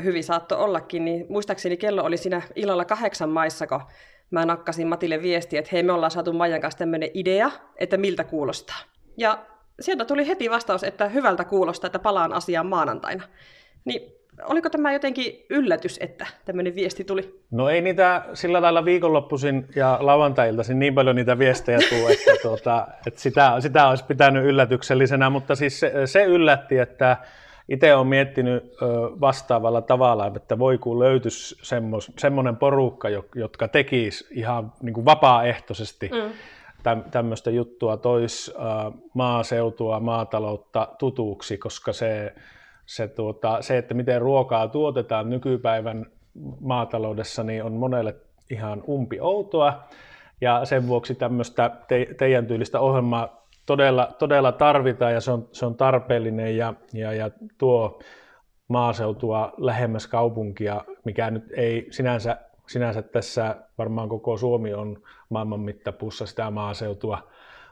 hyvin 0.04 0.24
saatto 0.24 0.64
ollakin, 0.64 1.04
niin 1.04 1.26
muistaakseni 1.28 1.76
kello 1.76 2.02
oli 2.02 2.16
siinä 2.16 2.42
illalla 2.54 2.84
kahdeksan 2.84 3.30
maissa, 3.30 3.66
kun 3.66 3.80
mä 4.30 4.46
nakkasin 4.46 4.86
Matille 4.86 5.22
viestiä, 5.22 5.58
että 5.58 5.70
hei 5.72 5.82
me 5.82 5.92
ollaan 5.92 6.10
saatu 6.10 6.32
Maijan 6.32 6.60
kanssa 6.60 6.78
tämmöinen 6.78 7.10
idea, 7.14 7.50
että 7.76 7.96
miltä 7.96 8.24
kuulostaa. 8.24 8.78
Ja 9.16 9.46
sieltä 9.80 10.04
tuli 10.04 10.28
heti 10.28 10.50
vastaus, 10.50 10.84
että 10.84 11.08
hyvältä 11.08 11.44
kuulostaa, 11.44 11.88
että 11.88 11.98
palaan 11.98 12.32
asiaan 12.32 12.66
maanantaina. 12.66 13.28
Niin 13.84 14.19
oliko 14.44 14.70
tämä 14.70 14.92
jotenkin 14.92 15.46
yllätys, 15.50 15.98
että 16.02 16.26
tämmöinen 16.44 16.74
viesti 16.74 17.04
tuli? 17.04 17.40
No 17.50 17.68
ei 17.68 17.80
niitä 17.80 18.24
sillä 18.34 18.62
lailla 18.62 18.84
viikonloppuisin 18.84 19.68
ja 19.76 19.98
lauantai-iltaisin 20.00 20.78
niin 20.78 20.94
paljon 20.94 21.16
niitä 21.16 21.38
viestejä 21.38 21.78
tule, 21.88 22.12
että, 22.12 22.32
tuota, 22.42 22.88
että 23.06 23.20
sitä, 23.20 23.56
sitä 23.60 23.88
olisi 23.88 24.04
pitänyt 24.04 24.44
yllätyksellisenä, 24.44 25.30
mutta 25.30 25.54
siis 25.54 25.80
se, 25.80 25.92
se 26.06 26.24
yllätti, 26.24 26.78
että 26.78 27.16
itse 27.68 27.94
olen 27.94 28.06
miettinyt 28.06 28.64
vastaavalla 29.20 29.82
tavalla, 29.82 30.32
että 30.36 30.58
voi 30.58 30.78
kun 30.78 30.98
löytyisi 30.98 31.56
semmos, 31.62 32.12
semmoinen 32.18 32.56
porukka, 32.56 33.08
jotka 33.34 33.68
tekisi 33.68 34.26
ihan 34.30 34.72
niin 34.82 34.94
kuin 34.94 35.04
vapaaehtoisesti 35.04 36.10
mm. 36.12 37.02
tämmöistä 37.10 37.50
juttua, 37.50 37.96
tois 37.96 38.54
maaseutua, 39.14 40.00
maataloutta 40.00 40.88
tutuksi, 40.98 41.58
koska 41.58 41.92
se, 41.92 42.34
se, 42.90 43.08
tuota, 43.08 43.62
se, 43.62 43.78
että 43.78 43.94
miten 43.94 44.20
ruokaa 44.20 44.68
tuotetaan 44.68 45.30
nykypäivän 45.30 46.06
maataloudessa, 46.60 47.42
niin 47.42 47.64
on 47.64 47.72
monelle 47.72 48.14
ihan 48.50 48.82
umpi 48.88 49.20
outoa. 49.20 49.82
Ja 50.40 50.64
sen 50.64 50.88
vuoksi 50.88 51.14
tämmöistä 51.14 51.70
te, 51.88 52.06
teidän 52.18 52.46
tyylistä 52.46 52.80
ohjelmaa 52.80 53.46
todella, 53.66 54.08
todella 54.18 54.52
tarvitaan 54.52 55.12
ja 55.12 55.20
se 55.20 55.30
on, 55.32 55.48
se 55.52 55.66
on 55.66 55.74
tarpeellinen 55.74 56.56
ja, 56.56 56.74
ja, 56.92 57.12
ja 57.12 57.30
tuo 57.58 58.00
maaseutua 58.68 59.52
lähemmäs 59.56 60.06
kaupunkia, 60.06 60.84
mikä 61.04 61.30
nyt 61.30 61.44
ei 61.56 61.86
sinänsä, 61.90 62.36
sinänsä 62.66 63.02
tässä 63.02 63.56
varmaan 63.78 64.08
koko 64.08 64.36
Suomi 64.36 64.74
on 64.74 65.02
maailman 65.28 65.60
mittapuussa 65.60 66.26
sitä 66.26 66.50
maaseutua, 66.50 67.18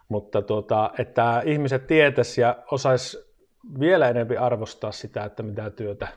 mutta 0.08 0.42
tuota, 0.42 0.90
että 0.98 1.42
ihmiset 1.44 1.86
tietäisi 1.86 2.40
ja 2.40 2.56
osais 2.70 3.27
vielä 3.80 4.08
enemmän 4.08 4.38
arvostaa 4.38 4.92
sitä, 4.92 5.24
että 5.24 5.42
mitä 5.42 5.70
työtä 5.70 6.08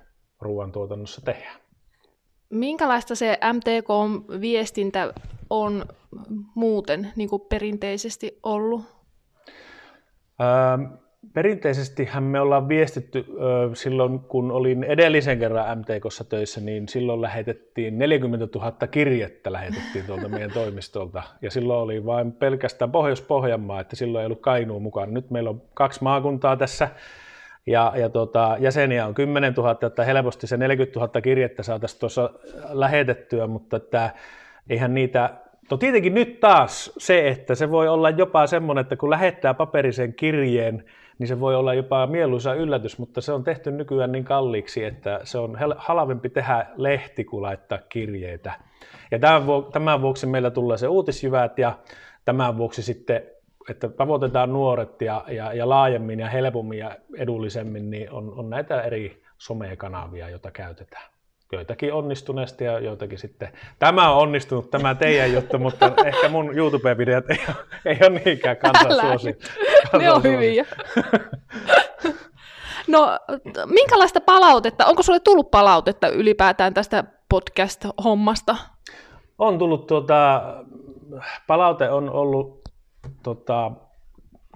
ruoantuotannossa 0.41 1.21
tehdään. 1.21 1.61
Minkälaista 2.49 3.15
se 3.15 3.37
MTK-viestintä 3.53 5.13
on 5.49 5.85
muuten 6.55 7.11
niin 7.15 7.29
kuin 7.29 7.41
perinteisesti 7.49 8.39
ollut? 8.43 8.81
Ähm, 10.41 10.93
perinteisestihän 11.33 12.23
me 12.23 12.41
ollaan 12.41 12.69
viestitty 12.69 13.25
silloin, 13.73 14.19
kun 14.19 14.51
olin 14.51 14.83
edellisen 14.83 15.39
kerran 15.39 15.79
MTKssa 15.79 16.23
töissä, 16.23 16.61
niin 16.61 16.87
silloin 16.87 17.21
lähetettiin 17.21 17.97
40 17.97 18.59
000 18.59 18.71
kirjettä 18.71 19.51
lähetettiin 19.51 20.05
tuolta 20.05 20.29
meidän 20.29 20.51
toimistolta. 20.51 21.23
Ja 21.41 21.51
silloin 21.51 21.79
oli 21.79 22.05
vain 22.05 22.31
pelkästään 22.31 22.91
Pohjois-Pohjanmaa, 22.91 23.79
että 23.79 23.95
silloin 23.95 24.21
ei 24.21 24.25
ollut 24.25 24.41
Kainuu 24.41 24.79
mukaan. 24.79 25.13
Nyt 25.13 25.31
meillä 25.31 25.49
on 25.49 25.61
kaksi 25.73 26.03
maakuntaa 26.03 26.57
tässä 26.57 26.89
ja, 27.65 27.93
ja 27.95 28.09
tota, 28.09 28.57
jäseniä 28.59 29.07
on 29.07 29.13
10 29.13 29.53
000, 29.53 29.77
että 29.87 30.03
helposti 30.03 30.47
se 30.47 30.57
40 30.57 30.99
000 30.99 31.21
kirjettä 31.21 31.63
saataisiin 31.63 31.99
tuossa 31.99 32.29
lähetettyä, 32.69 33.47
mutta 33.47 33.77
että 33.77 34.09
eihän 34.69 34.93
niitä 34.93 35.29
No 35.71 35.77
tietenkin 35.77 36.13
nyt 36.13 36.39
taas 36.39 36.93
se, 36.97 37.27
että 37.27 37.55
se 37.55 37.71
voi 37.71 37.87
olla 37.87 38.09
jopa 38.09 38.47
semmoinen, 38.47 38.81
että 38.81 38.95
kun 38.95 39.09
lähettää 39.09 39.53
paperisen 39.53 40.13
kirjeen, 40.13 40.85
niin 41.19 41.27
se 41.27 41.39
voi 41.39 41.55
olla 41.55 41.73
jopa 41.73 42.07
mieluisa 42.07 42.53
yllätys, 42.53 42.97
mutta 42.97 43.21
se 43.21 43.31
on 43.31 43.43
tehty 43.43 43.71
nykyään 43.71 44.11
niin 44.11 44.23
kalliiksi, 44.23 44.83
että 44.83 45.19
se 45.23 45.37
on 45.37 45.57
halvempi 45.77 46.29
tehdä 46.29 46.65
lehti 46.75 47.23
kuin 47.23 47.41
laittaa 47.41 47.77
kirjeitä. 47.89 48.53
Ja 49.11 49.19
tämän 49.73 50.01
vuoksi 50.01 50.27
meillä 50.27 50.51
tulee 50.51 50.77
se 50.77 50.87
uutisjyvät 50.87 51.57
ja 51.57 51.73
tämän 52.25 52.57
vuoksi 52.57 52.83
sitten, 52.83 53.23
että 53.69 53.89
tavoitetaan 53.89 54.53
nuoret 54.53 55.01
ja, 55.01 55.25
ja, 55.27 55.53
ja 55.53 55.69
laajemmin 55.69 56.19
ja 56.19 56.29
helpommin 56.29 56.79
ja 56.79 56.95
edullisemmin, 57.17 57.89
niin 57.89 58.11
on, 58.11 58.33
on 58.35 58.49
näitä 58.49 58.81
eri 58.81 59.23
somekanavia, 59.37 60.29
joita 60.29 60.51
käytetään 60.51 61.11
joitakin 61.51 61.93
onnistuneesti 61.93 62.63
ja 62.63 62.79
joitakin 62.79 63.17
sitten, 63.17 63.53
tämä 63.79 64.11
on 64.11 64.21
onnistunut, 64.21 64.71
tämä 64.71 64.95
teidän 64.95 65.33
juttu, 65.33 65.59
mutta 65.59 65.93
ehkä 66.05 66.29
mun 66.29 66.57
YouTube-videot 66.57 67.29
ei, 67.29 67.39
ole, 67.47 67.55
ei 67.85 67.97
ole 68.01 68.21
niinkään 68.25 68.57
kansansuosi. 68.57 69.37
Ne 69.99 70.11
on 70.11 70.23
hyviä. 70.23 70.65
no, 72.87 73.19
minkälaista 73.65 74.21
palautetta, 74.21 74.85
onko 74.85 75.03
sulle 75.03 75.19
tullut 75.19 75.51
palautetta 75.51 76.09
ylipäätään 76.09 76.73
tästä 76.73 77.03
podcast-hommasta? 77.29 78.55
On 79.39 79.59
tullut, 79.59 79.87
tuota, 79.87 80.41
palaute 81.47 81.89
on 81.89 82.09
ollut 82.09 82.60
tota, 83.23 83.71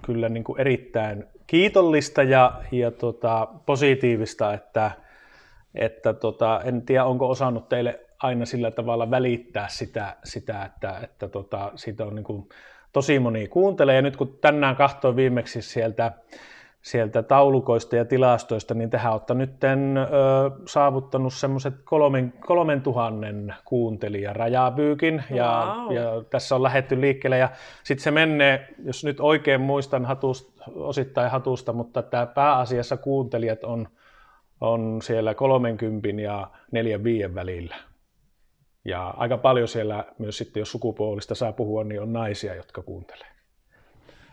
kyllä 0.06 0.28
niin 0.28 0.44
kuin 0.44 0.60
erittäin 0.60 1.24
kiitollista 1.46 2.22
ja, 2.22 2.52
ja 2.72 2.90
tota, 2.90 3.48
positiivista, 3.66 4.54
että 4.54 4.90
että 5.76 6.12
tota, 6.12 6.60
en 6.64 6.82
tiedä, 6.82 7.04
onko 7.04 7.30
osannut 7.30 7.68
teille 7.68 8.00
aina 8.18 8.46
sillä 8.46 8.70
tavalla 8.70 9.10
välittää 9.10 9.68
sitä, 9.68 10.16
sitä 10.24 10.64
että, 10.64 11.00
että 11.02 11.28
tota, 11.28 11.72
siitä 11.74 12.04
on 12.04 12.14
niin 12.14 12.24
kuin 12.24 12.48
tosi 12.92 13.18
moni 13.18 13.48
kuuntelee. 13.48 13.96
Ja 13.96 14.02
nyt 14.02 14.16
kun 14.16 14.38
tänään 14.40 14.76
kahtoin 14.76 15.16
viimeksi 15.16 15.62
sieltä, 15.62 16.12
sieltä 16.86 17.22
taulukoista 17.22 17.96
ja 17.96 18.04
tilastoista, 18.04 18.74
niin 18.74 18.90
tähän 18.90 19.12
olette 19.12 19.34
nyt 19.34 19.50
saavuttanut 20.66 21.34
semmoiset 21.34 21.74
kolmen, 21.84 22.32
kolmen 22.46 22.80
tuhannen 22.80 23.54
kuuntelijan 23.64 24.36
rajapyykin, 24.36 25.24
ja, 25.30 25.76
wow. 25.76 25.94
ja 25.94 26.02
tässä 26.30 26.54
on 26.54 26.62
lähetty 26.62 27.00
liikkeelle, 27.00 27.38
ja 27.38 27.48
sitten 27.84 28.04
se 28.04 28.10
menee, 28.10 28.68
jos 28.84 29.04
nyt 29.04 29.20
oikein 29.20 29.60
muistan 29.60 30.04
hatusta, 30.04 30.64
osittain 30.74 31.30
hatusta, 31.30 31.72
mutta 31.72 32.02
tämä 32.02 32.26
pääasiassa 32.26 32.96
kuuntelijat 32.96 33.64
on 33.64 33.88
on 34.60 35.02
siellä 35.02 35.34
30 35.34 36.08
ja 36.22 36.50
4-5 37.30 37.34
välillä. 37.34 37.76
Ja 38.84 39.14
aika 39.16 39.38
paljon 39.38 39.68
siellä 39.68 40.04
myös 40.18 40.38
sitten, 40.38 40.60
jos 40.60 40.70
sukupuolista 40.70 41.34
saa 41.34 41.52
puhua, 41.52 41.84
niin 41.84 42.02
on 42.02 42.12
naisia, 42.12 42.54
jotka 42.54 42.82
kuuntelee. 42.82 43.26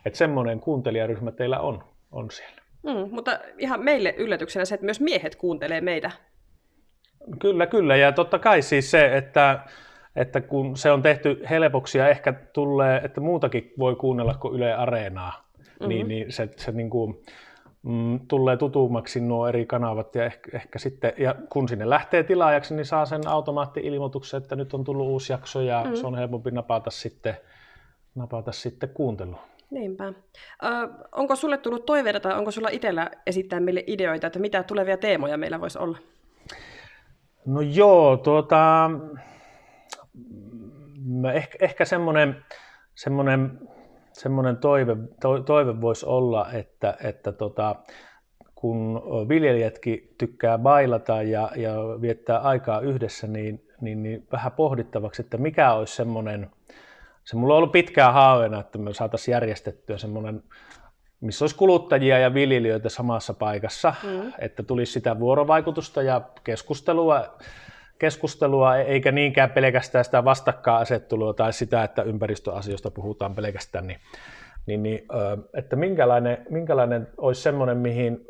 Että 0.06 0.18
semmoinen 0.18 0.60
kuuntelijaryhmä 0.60 1.32
teillä 1.32 1.60
on, 1.60 1.93
on 2.14 2.32
siellä. 2.32 2.62
Mm, 2.84 3.16
mutta 3.16 3.40
ihan 3.58 3.84
meille 3.84 4.14
yllätyksenä 4.18 4.66
se, 4.66 4.76
että 4.76 4.86
myös 4.86 5.02
miehet 5.02 5.36
kuuntelee 5.36 5.82
meitä. 5.82 6.12
Kyllä, 7.40 7.68
kyllä. 7.68 7.96
Ja 7.96 8.12
totta 8.12 8.40
kai 8.40 8.62
siis 8.62 8.92
se, 8.92 9.18
että, 9.18 9.60
että 10.16 10.42
kun 10.42 10.78
se 10.78 10.92
on 10.92 11.02
tehty 11.02 11.44
helpoksi 11.50 11.98
ja 11.98 12.10
ehkä 12.10 12.34
tulee, 12.34 13.02
että 13.04 13.22
muutakin 13.22 13.74
voi 13.80 13.96
kuunnella 13.96 14.34
kuin 14.34 14.56
Yle 14.56 14.74
Areenaa, 14.74 15.50
niin, 15.58 15.70
mm-hmm. 15.80 15.90
niin, 15.90 16.08
niin 16.08 16.32
se, 16.32 16.50
se 16.58 16.72
niin 16.72 16.90
kuin, 16.90 17.24
mm, 17.84 18.20
tulee 18.28 18.58
tutummaksi 18.58 19.22
nuo 19.22 19.48
eri 19.48 19.66
kanavat 19.66 20.16
ja 20.16 20.26
ehkä, 20.26 20.58
ehkä 20.58 20.80
sitten, 20.80 21.14
ja 21.18 21.36
kun 21.50 21.70
sinne 21.70 21.90
lähtee 21.90 22.24
tilaajaksi, 22.24 22.76
niin 22.76 22.86
saa 22.86 23.06
sen 23.06 23.28
automaatti-ilmoituksen, 23.28 24.42
että 24.42 24.56
nyt 24.56 24.74
on 24.74 24.84
tullut 24.84 25.08
uusi 25.08 25.34
jakso 25.34 25.62
ja 25.62 25.84
mm. 25.84 25.96
se 25.96 26.08
on 26.08 26.16
helpompi 26.16 26.52
napata 26.52 26.90
sitten, 26.90 27.38
napata 28.16 28.52
sitten 28.52 28.90
kuunteluun. 28.90 29.53
Niinpä. 29.74 30.08
Ö, 30.08 30.14
onko 31.12 31.36
sulle 31.36 31.58
tullut 31.58 31.86
toiveita 31.86 32.20
tai 32.20 32.38
onko 32.38 32.52
sulla 32.52 32.70
itsellä 32.70 33.12
esittää 33.28 33.60
meille 33.60 33.84
ideoita, 33.88 34.28
että 34.28 34.40
mitä 34.40 34.64
tulevia 34.64 34.98
teemoja 34.98 35.38
meillä 35.38 35.62
voisi 35.62 35.80
olla? 35.80 35.98
No 37.46 37.62
joo, 37.62 38.18
tuota, 38.18 38.90
ehkä, 41.34 41.58
ehkä 41.62 41.86
semmoinen, 41.86 42.46
semmoinen 42.96 43.60
semmoinen 44.14 44.58
toive, 44.58 44.98
to, 45.22 45.40
toive 45.40 45.82
voisi 45.82 46.06
olla, 46.06 46.52
että, 46.52 46.98
että 47.04 47.32
tota, 47.32 47.76
kun 48.56 49.02
viljelijätkin 49.30 50.16
tykkää 50.18 50.58
bailata 50.58 51.22
ja, 51.22 51.50
ja 51.56 51.76
viettää 52.02 52.40
aikaa 52.40 52.80
yhdessä, 52.80 53.28
niin, 53.28 53.68
niin, 53.82 54.04
niin 54.04 54.28
vähän 54.32 54.52
pohdittavaksi, 54.52 55.22
että 55.22 55.38
mikä 55.38 55.74
olisi 55.74 55.96
semmoinen, 55.96 56.50
se 57.24 57.36
mulla 57.36 57.54
on 57.54 57.58
ollut 57.58 57.72
pitkään 57.72 58.14
haaveena, 58.14 58.60
että 58.60 58.78
me 58.78 58.94
saataisiin 58.94 59.34
järjestettyä 59.34 59.98
semmoinen, 59.98 60.44
missä 61.22 61.44
olisi 61.44 61.56
kuluttajia 61.56 62.20
ja 62.20 62.34
viljelijöitä 62.34 62.90
samassa 62.90 63.34
paikassa, 63.34 63.94
mm. 64.04 64.34
että 64.40 64.64
tulisi 64.64 64.92
sitä 64.92 65.20
vuorovaikutusta 65.20 66.02
ja 66.02 66.22
keskustelua 66.44 67.38
keskustelua, 68.00 68.78
eikä 68.78 69.12
niinkään 69.12 69.50
pelkästään 69.50 70.06
sitä 70.06 70.26
vastakkainasettelua 70.26 71.34
tai 71.34 71.54
sitä, 71.54 71.84
että 71.84 72.02
ympäristöasioista 72.02 72.92
puhutaan 72.92 73.36
pelkästään, 73.36 73.88
niin, 73.88 74.00
niin, 74.66 74.84
niin 74.84 75.02
että 75.54 75.76
minkälainen, 75.76 76.38
minkälainen 76.50 77.08
olisi 77.18 77.42
semmoinen, 77.42 77.78
mihin 77.78 78.26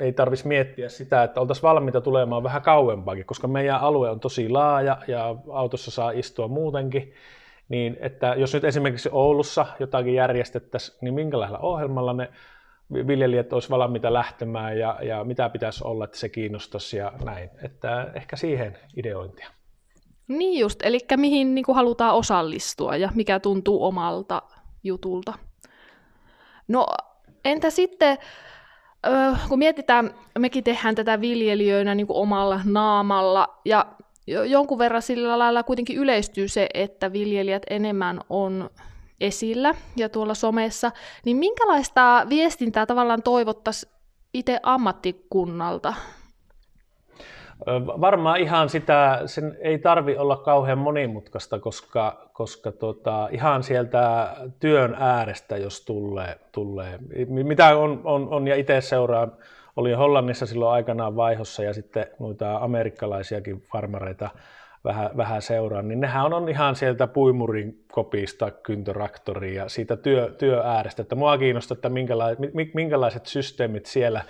ei 0.00 0.12
tarvitsisi 0.12 0.48
miettiä 0.48 0.88
sitä, 0.88 1.22
että 1.22 1.40
oltaisiin 1.40 1.62
valmiita 1.62 2.00
tulemaan 2.00 2.42
vähän 2.42 2.62
kauempaakin, 2.62 3.24
koska 3.24 3.48
meidän 3.48 3.80
alue 3.80 4.10
on 4.10 4.20
tosi 4.20 4.48
laaja 4.48 4.98
ja 5.08 5.36
autossa 5.52 5.90
saa 5.90 6.10
istua 6.10 6.48
muutenkin, 6.48 7.12
niin 7.68 7.96
että 8.00 8.34
jos 8.36 8.54
nyt 8.54 8.64
esimerkiksi 8.64 9.08
Oulussa 9.12 9.66
jotakin 9.80 10.14
järjestettäisiin, 10.14 10.98
niin 11.00 11.14
minkälaisella 11.14 11.58
ohjelmalla 11.58 12.12
ne 12.12 12.28
viljelijät 12.92 13.52
olisi 13.52 13.70
valmiita 13.70 14.12
lähtemään 14.12 14.78
ja, 14.78 14.98
ja 15.02 15.24
mitä 15.24 15.48
pitäisi 15.48 15.84
olla, 15.84 16.04
että 16.04 16.18
se 16.18 16.28
kiinnostaisi 16.28 16.96
ja 16.96 17.12
näin. 17.24 17.50
Että 17.62 18.10
ehkä 18.14 18.36
siihen 18.36 18.78
ideointia. 18.96 19.48
Niin 20.28 20.60
just, 20.60 20.80
eli 20.82 20.98
mihin 21.16 21.54
niin 21.54 21.64
kuin 21.64 21.76
halutaan 21.76 22.14
osallistua 22.14 22.96
ja 22.96 23.10
mikä 23.14 23.40
tuntuu 23.40 23.84
omalta 23.84 24.42
jutulta. 24.82 25.32
No 26.68 26.86
entä 27.44 27.70
sitten, 27.70 28.18
kun 29.48 29.58
mietitään, 29.58 30.14
mekin 30.38 30.64
tehdään 30.64 30.94
tätä 30.94 31.20
viljelijöinä 31.20 31.94
niin 31.94 32.06
kuin 32.06 32.16
omalla 32.16 32.60
naamalla 32.64 33.60
ja 33.64 33.86
jonkun 34.28 34.78
verran 34.78 35.02
sillä 35.02 35.38
lailla 35.38 35.62
kuitenkin 35.62 35.96
yleistyy 35.96 36.48
se, 36.48 36.68
että 36.74 37.12
viljelijät 37.12 37.62
enemmän 37.70 38.20
on 38.30 38.70
esillä 39.20 39.74
ja 39.96 40.08
tuolla 40.08 40.34
somessa, 40.34 40.90
niin 41.24 41.36
minkälaista 41.36 42.26
viestintää 42.28 42.86
tavallaan 42.86 43.22
toivottaisiin 43.22 43.92
itse 44.34 44.60
ammattikunnalta? 44.62 45.94
Varmaan 48.00 48.40
ihan 48.40 48.68
sitä, 48.68 49.22
sen 49.26 49.56
ei 49.60 49.78
tarvi 49.78 50.16
olla 50.16 50.36
kauhean 50.36 50.78
monimutkaista, 50.78 51.58
koska, 51.58 52.30
koska 52.32 52.72
tota, 52.72 53.28
ihan 53.32 53.62
sieltä 53.62 54.36
työn 54.60 54.96
äärestä, 54.98 55.56
jos 55.56 55.84
tulee, 55.84 56.38
tulee 56.52 56.98
mitä 57.26 57.78
on, 57.78 58.00
on, 58.04 58.28
on 58.28 58.48
ja 58.48 58.56
itse 58.56 58.80
seuraan, 58.80 59.32
olin 59.78 59.96
Hollannissa 59.96 60.46
silloin 60.46 60.72
aikanaan 60.72 61.16
vaihossa 61.16 61.62
ja 61.62 61.74
sitten 61.74 62.06
noita 62.18 62.56
amerikkalaisiakin 62.56 63.60
farmareita 63.72 64.30
vähän, 64.84 65.10
vähän 65.16 65.42
seuraan, 65.42 65.88
niin 65.88 66.00
nehän 66.00 66.32
on, 66.32 66.48
ihan 66.48 66.76
sieltä 66.76 67.06
puimurin 67.06 67.84
kopista 67.92 68.50
kyntöraktoriin 68.50 69.54
ja 69.54 69.68
siitä 69.68 69.96
työ, 69.96 70.34
työ 70.38 70.62
äärestä, 70.64 71.02
että 71.02 71.14
mua 71.14 71.38
kiinnostaa, 71.38 71.74
että 71.74 71.88
minkälaiset, 71.88 72.38
minkälaiset 72.74 73.26
systeemit 73.26 73.86
siellä, 73.86 74.22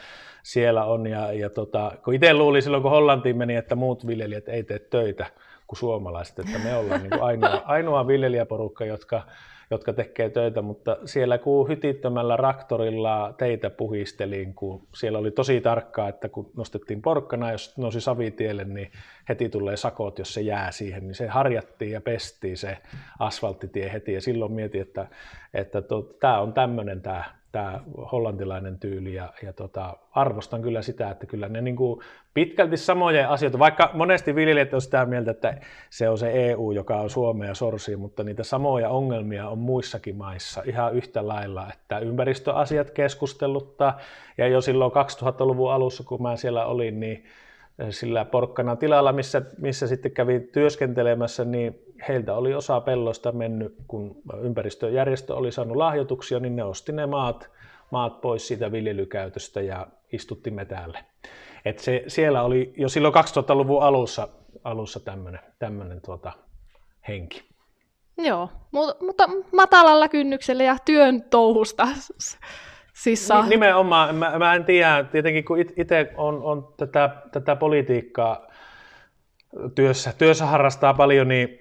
siellä 0.43 0.85
on 0.85 1.07
ja, 1.07 1.33
ja 1.33 1.51
tota, 1.51 1.93
kun 2.05 2.15
itse 2.15 2.35
luulin 2.35 2.63
silloin, 2.63 2.83
kun 2.83 2.93
Hollantiin 2.93 3.37
meni, 3.37 3.57
että 3.57 3.75
muut 3.75 4.07
viljelijät 4.07 4.49
ei 4.49 4.63
tee 4.63 4.79
töitä 4.79 5.27
kuin 5.67 5.79
suomalaiset, 5.79 6.39
että 6.39 6.59
me 6.59 6.77
ollaan 6.77 7.01
niin 7.01 7.11
kuin 7.11 7.23
ainoa, 7.23 7.63
ainoa 7.65 8.07
viljelijäporukka, 8.07 8.85
jotka 8.85 9.23
jotka 9.71 9.93
tekee 9.93 10.31
töitä, 10.31 10.63
mutta 10.63 10.97
siellä 11.05 11.39
kun 11.39 11.69
hytittömällä 11.69 12.37
raktorilla 12.37 13.35
teitä 13.39 13.71
puhistelin, 13.71 14.55
kun 14.55 14.87
siellä 14.95 15.19
oli 15.19 15.31
tosi 15.31 15.61
tarkkaa, 15.61 16.09
että 16.09 16.29
kun 16.29 16.51
nostettiin 16.57 17.03
porkkana, 17.03 17.53
jos 17.53 17.77
nousi 17.77 18.01
savitielle, 18.01 18.65
niin 18.65 18.93
heti 19.29 19.49
tulee 19.49 19.77
sakot, 19.77 20.19
jos 20.19 20.35
se 20.35 20.41
jää 20.41 20.71
siihen, 20.71 21.07
niin 21.07 21.15
se 21.15 21.27
harjattiin 21.27 21.93
ja 21.93 22.01
pestiin 22.01 22.57
se 22.57 22.79
asfalttitie 23.19 23.93
heti, 23.93 24.13
ja 24.13 24.21
silloin 24.21 24.53
mietin, 24.53 24.83
että, 24.83 25.07
että 25.55 25.83
tämä 26.21 26.41
on 26.41 26.53
tämmöinen 26.53 27.03
tämä 27.03 27.38
tämä 27.53 27.81
hollantilainen 28.13 28.79
tyyli 28.79 29.15
ja, 29.15 29.33
ja 29.43 29.53
tota, 29.53 29.97
arvostan 30.11 30.63
kyllä 30.63 30.83
sitä, 30.83 31.11
että 31.11 31.27
kyllä 31.27 31.49
ne 31.49 31.61
niin 31.61 31.77
kuin 31.77 32.01
pitkälti 32.35 32.77
samoja 32.77 33.33
asioita, 33.33 33.59
vaikka 33.59 33.91
monesti 33.95 34.35
viljelijät 34.35 34.75
on 34.75 34.81
sitä 34.81 35.07
mieltä, 35.07 35.31
että 35.31 35.61
se 35.91 36.09
on 36.09 36.19
se 36.19 36.31
EU, 36.33 36.73
joka 36.73 36.97
on 36.97 37.11
Suomea 37.11 37.55
sorsii, 37.55 37.97
mutta 37.97 38.25
niitä 38.25 38.45
samoja 38.45 38.89
ongelmia 38.89 39.49
on 39.49 39.59
muissakin 39.59 40.17
maissa 40.17 40.63
ihan 40.67 40.95
yhtä 40.95 41.29
lailla, 41.29 41.67
että 41.73 41.99
ympäristöasiat 41.99 42.91
keskusteluttaa 42.91 43.99
ja 44.39 44.49
jo 44.49 44.61
silloin 44.61 44.93
2000-luvun 44.93 45.73
alussa, 45.73 46.05
kun 46.05 46.23
mä 46.23 46.37
siellä 46.37 46.67
olin, 46.67 47.01
niin 47.01 47.25
sillä 47.91 48.25
porkkana 48.25 48.77
tilalla, 48.77 49.13
missä, 49.13 49.43
missä 49.59 49.87
sitten 49.87 50.13
kävi 50.13 50.41
työskentelemässä, 50.41 51.45
niin 51.45 51.79
heiltä 52.09 52.35
oli 52.35 52.55
osa 52.55 52.81
pelloista 52.81 53.33
mennyt, 53.33 53.75
kun 53.89 54.23
ympäristöjärjestö 54.43 55.35
oli 55.35 55.53
saanut 55.53 55.77
lahjoituksia, 55.77 56.41
niin 56.41 56.57
ne 56.57 56.65
osti 56.65 56.93
ne 56.93 57.07
maat, 57.07 57.51
maat 57.91 58.21
pois 58.21 58.49
siitä 58.49 58.73
viljelykäytöstä 58.73 59.61
ja 59.61 59.87
istutti 60.13 60.51
metälle. 60.51 61.05
Et 61.65 61.79
se, 61.79 62.05
siellä 62.07 62.43
oli 62.43 62.75
jo 62.77 62.89
silloin 62.89 63.15
2000-luvun 63.15 63.83
alussa, 63.83 64.29
alussa 64.65 65.01
tämmöinen 65.59 66.01
tuota, 66.05 66.33
henki. 67.09 67.49
Joo, 68.19 68.49
mutta 69.01 69.31
matalalla 69.53 70.09
kynnyksellä 70.09 70.65
ja 70.65 70.77
työn 70.85 71.23
touhusta 71.23 71.89
Siis 73.03 73.29
saa... 73.29 73.47
Nimenomaan, 73.47 74.15
mä, 74.15 74.39
mä 74.39 74.55
en 74.55 74.65
tiedä, 74.65 75.05
tietenkin 75.13 75.45
kun 75.45 75.59
itse 75.59 76.13
on, 76.17 76.43
on 76.43 76.75
tätä, 76.77 77.11
tätä 77.33 77.57
politiikkaa 77.57 78.47
työssä, 79.75 80.13
työssä 80.19 80.47
harrastaa 80.47 80.95
paljon, 80.95 81.29
niin 81.29 81.61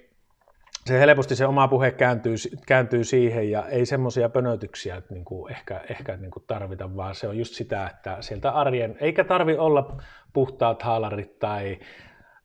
se 0.86 1.00
helposti 1.00 1.36
se 1.36 1.46
oma 1.46 1.68
puhe 1.68 1.92
kääntyy, 1.92 2.36
kääntyy 2.68 3.04
siihen 3.04 3.52
ja 3.52 3.68
ei 3.68 3.86
semmoisia 3.86 4.30
pönötyksiä 4.30 5.02
niin 5.10 5.26
kuin 5.26 5.52
ehkä, 5.52 5.82
ehkä 5.90 6.18
niin 6.18 6.32
kuin 6.32 6.44
tarvita, 6.48 6.96
vaan 6.96 7.16
se 7.16 7.28
on 7.28 7.38
just 7.38 7.54
sitä, 7.54 7.88
että 7.88 8.18
sieltä 8.20 8.52
arjen, 8.52 8.98
eikä 9.00 9.24
tarvi 9.24 9.58
olla 9.58 10.02
puhtaat 10.34 10.84
haalarit 10.84 11.40
tai 11.40 11.80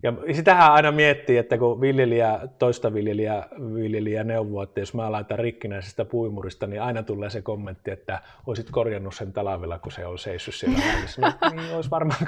ja 0.03 0.13
sitähän 0.33 0.73
aina 0.73 0.93
miettii, 0.93 1.39
että 1.39 1.59
kun 1.59 1.81
viljelijä, 1.81 2.41
toista 2.59 2.95
viljelijä, 2.95 3.47
viljelijä 3.75 4.25
neuvoo, 4.25 4.63
että 4.63 4.81
jos 4.81 4.95
mä 4.95 5.13
laitan 5.13 5.39
rikkinäisestä 5.39 6.05
puimurista, 6.05 6.67
niin 6.67 6.83
aina 6.83 7.03
tulee 7.03 7.31
se 7.31 7.43
kommentti, 7.43 7.91
että 7.91 8.19
olisit 8.47 8.71
korjannut 8.71 9.15
sen 9.15 9.33
talavilla, 9.33 9.79
kun 9.79 9.93
se 9.93 10.07
on 10.07 10.19
seissyt 10.19 10.55
siellä 10.55 10.79
välissä. 10.97 11.21
No, 11.21 11.51
niin 11.51 11.77
olisi 11.77 11.91
varmaan 11.91 12.21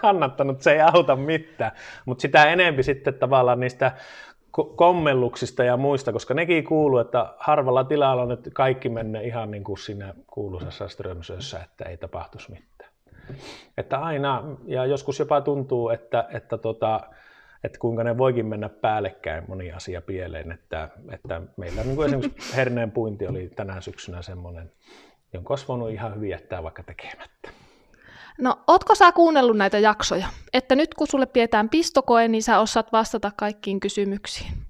kannattanut, 0.00 0.62
se 0.62 0.72
ei 0.72 0.80
auta 0.80 1.16
mitään. 1.16 1.72
Mutta 2.04 2.22
sitä 2.22 2.44
enempi 2.52 2.82
sitten 2.82 3.14
tavallaan 3.14 3.60
niistä 3.60 3.92
kommelluksista 4.76 5.64
ja 5.64 5.76
muista, 5.76 6.12
koska 6.12 6.34
nekin 6.34 6.64
kuuluu, 6.64 6.98
että 6.98 7.34
harvalla 7.38 7.84
tilalla 7.84 8.22
on 8.22 8.28
nyt 8.28 8.50
kaikki 8.54 8.88
menne 8.88 9.24
ihan 9.24 9.50
niin 9.50 9.64
kuin 9.64 9.78
siinä 9.78 10.14
kuuluisassa 10.26 10.88
Strömsössä, 10.88 11.60
että 11.64 11.84
ei 11.84 11.96
tapahtuisi 11.96 12.50
mitään. 12.50 12.77
Että 13.76 13.98
aina, 13.98 14.44
ja 14.66 14.86
joskus 14.86 15.18
jopa 15.18 15.40
tuntuu, 15.40 15.88
että, 15.88 16.28
että, 16.32 16.58
tota, 16.58 17.00
että 17.64 17.78
kuinka 17.78 18.04
ne 18.04 18.18
voikin 18.18 18.46
mennä 18.46 18.68
päällekkäin 18.68 19.44
moni 19.48 19.72
asia 19.72 20.02
pieleen. 20.02 20.52
Että, 20.52 20.88
että 21.12 21.42
meillä 21.56 21.82
niin 21.82 21.96
kuin 21.96 22.06
esimerkiksi 22.06 22.56
herneen 22.56 22.90
puinti 22.90 23.26
oli 23.26 23.50
tänä 23.56 23.80
syksynä 23.80 24.22
semmoinen, 24.22 24.72
jonka 25.32 25.52
olisi 25.52 25.68
voinut 25.68 25.90
ihan 25.90 26.14
hyvin 26.14 26.30
jättää 26.30 26.62
vaikka 26.62 26.82
tekemättä. 26.82 27.50
No, 28.38 28.58
ootko 28.66 28.94
sä 28.94 29.12
kuunnellut 29.12 29.56
näitä 29.56 29.78
jaksoja? 29.78 30.26
Että 30.52 30.76
nyt 30.76 30.94
kun 30.94 31.06
sulle 31.06 31.26
pidetään 31.26 31.68
pistokoe, 31.68 32.28
niin 32.28 32.42
sä 32.42 32.60
osaat 32.60 32.92
vastata 32.92 33.32
kaikkiin 33.36 33.80
kysymyksiin. 33.80 34.67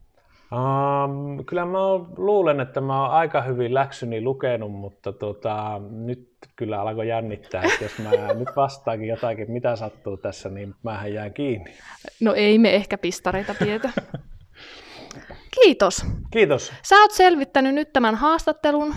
Um, 0.53 1.45
kyllä 1.45 1.65
mä 1.65 1.79
luulen, 2.17 2.61
että 2.61 2.81
mä 2.81 3.03
oon 3.03 3.11
aika 3.11 3.43
hyvin 3.43 3.75
läksyni 3.75 4.21
lukenut, 4.21 4.73
mutta 4.73 5.13
tota, 5.13 5.81
nyt 5.91 6.29
kyllä 6.57 6.81
alkoi 6.81 7.09
jännittää, 7.09 7.63
että 7.63 7.85
jos 7.85 7.99
mä 7.99 8.35
nyt 8.35 8.49
vastaakin 8.57 9.09
jotakin, 9.09 9.51
mitä 9.51 9.77
sattuu 9.77 10.17
tässä, 10.17 10.49
niin 10.49 10.75
mähän 10.83 11.15
jään 11.15 11.35
kiinni. 11.35 11.75
No 12.21 12.35
ei 12.35 12.59
me 12.59 12.75
ehkä 12.75 12.99
pistareita 12.99 13.55
pidetä. 13.59 13.91
Kiitos. 15.63 16.07
Kiitos. 16.31 16.73
Sä 16.83 16.97
oot 16.97 17.13
selvittänyt 17.13 17.75
nyt 17.75 17.93
tämän 17.93 18.15
haastattelun 18.15 18.95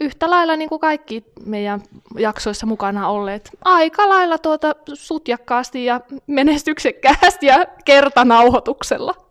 yhtä 0.00 0.30
lailla 0.30 0.56
niin 0.56 0.68
kuin 0.68 0.80
kaikki 0.80 1.24
meidän 1.46 1.80
jaksoissa 2.18 2.66
mukana 2.66 3.08
olleet. 3.08 3.50
Aika 3.64 4.08
lailla 4.08 4.38
tuota 4.38 4.74
sutjakkaasti 4.94 5.84
ja 5.84 6.00
menestyksekkäästi 6.26 7.46
ja 7.46 7.66
kertanauhoituksella. 7.84 9.29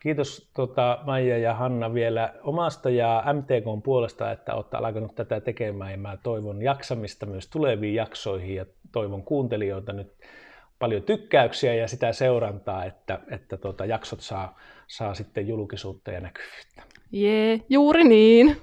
Kiitos 0.00 0.50
tota, 0.54 0.98
Maija 1.06 1.38
ja 1.38 1.54
Hanna 1.54 1.94
vielä 1.94 2.34
omasta 2.42 2.90
ja 2.90 3.24
MTK 3.32 3.84
puolesta, 3.84 4.32
että 4.32 4.54
olette 4.54 4.76
alkanut 4.76 5.14
tätä 5.14 5.40
tekemään. 5.40 5.90
Ja 5.90 5.96
mä 5.96 6.18
toivon 6.22 6.62
jaksamista 6.62 7.26
myös 7.26 7.48
tuleviin 7.48 7.94
jaksoihin 7.94 8.54
ja 8.54 8.66
toivon 8.92 9.22
kuuntelijoilta 9.22 9.92
nyt 9.92 10.12
paljon 10.78 11.02
tykkäyksiä 11.02 11.74
ja 11.74 11.88
sitä 11.88 12.12
seurantaa, 12.12 12.84
että, 12.84 13.20
että 13.30 13.56
tota, 13.56 13.84
jaksot 13.84 14.20
saa, 14.20 14.58
saa 14.86 15.14
sitten 15.14 15.48
julkisuutta 15.48 16.10
ja 16.10 16.20
näkyvyyttä. 16.20 16.82
Jee, 17.12 17.60
juuri 17.68 18.04
niin. 18.04 18.56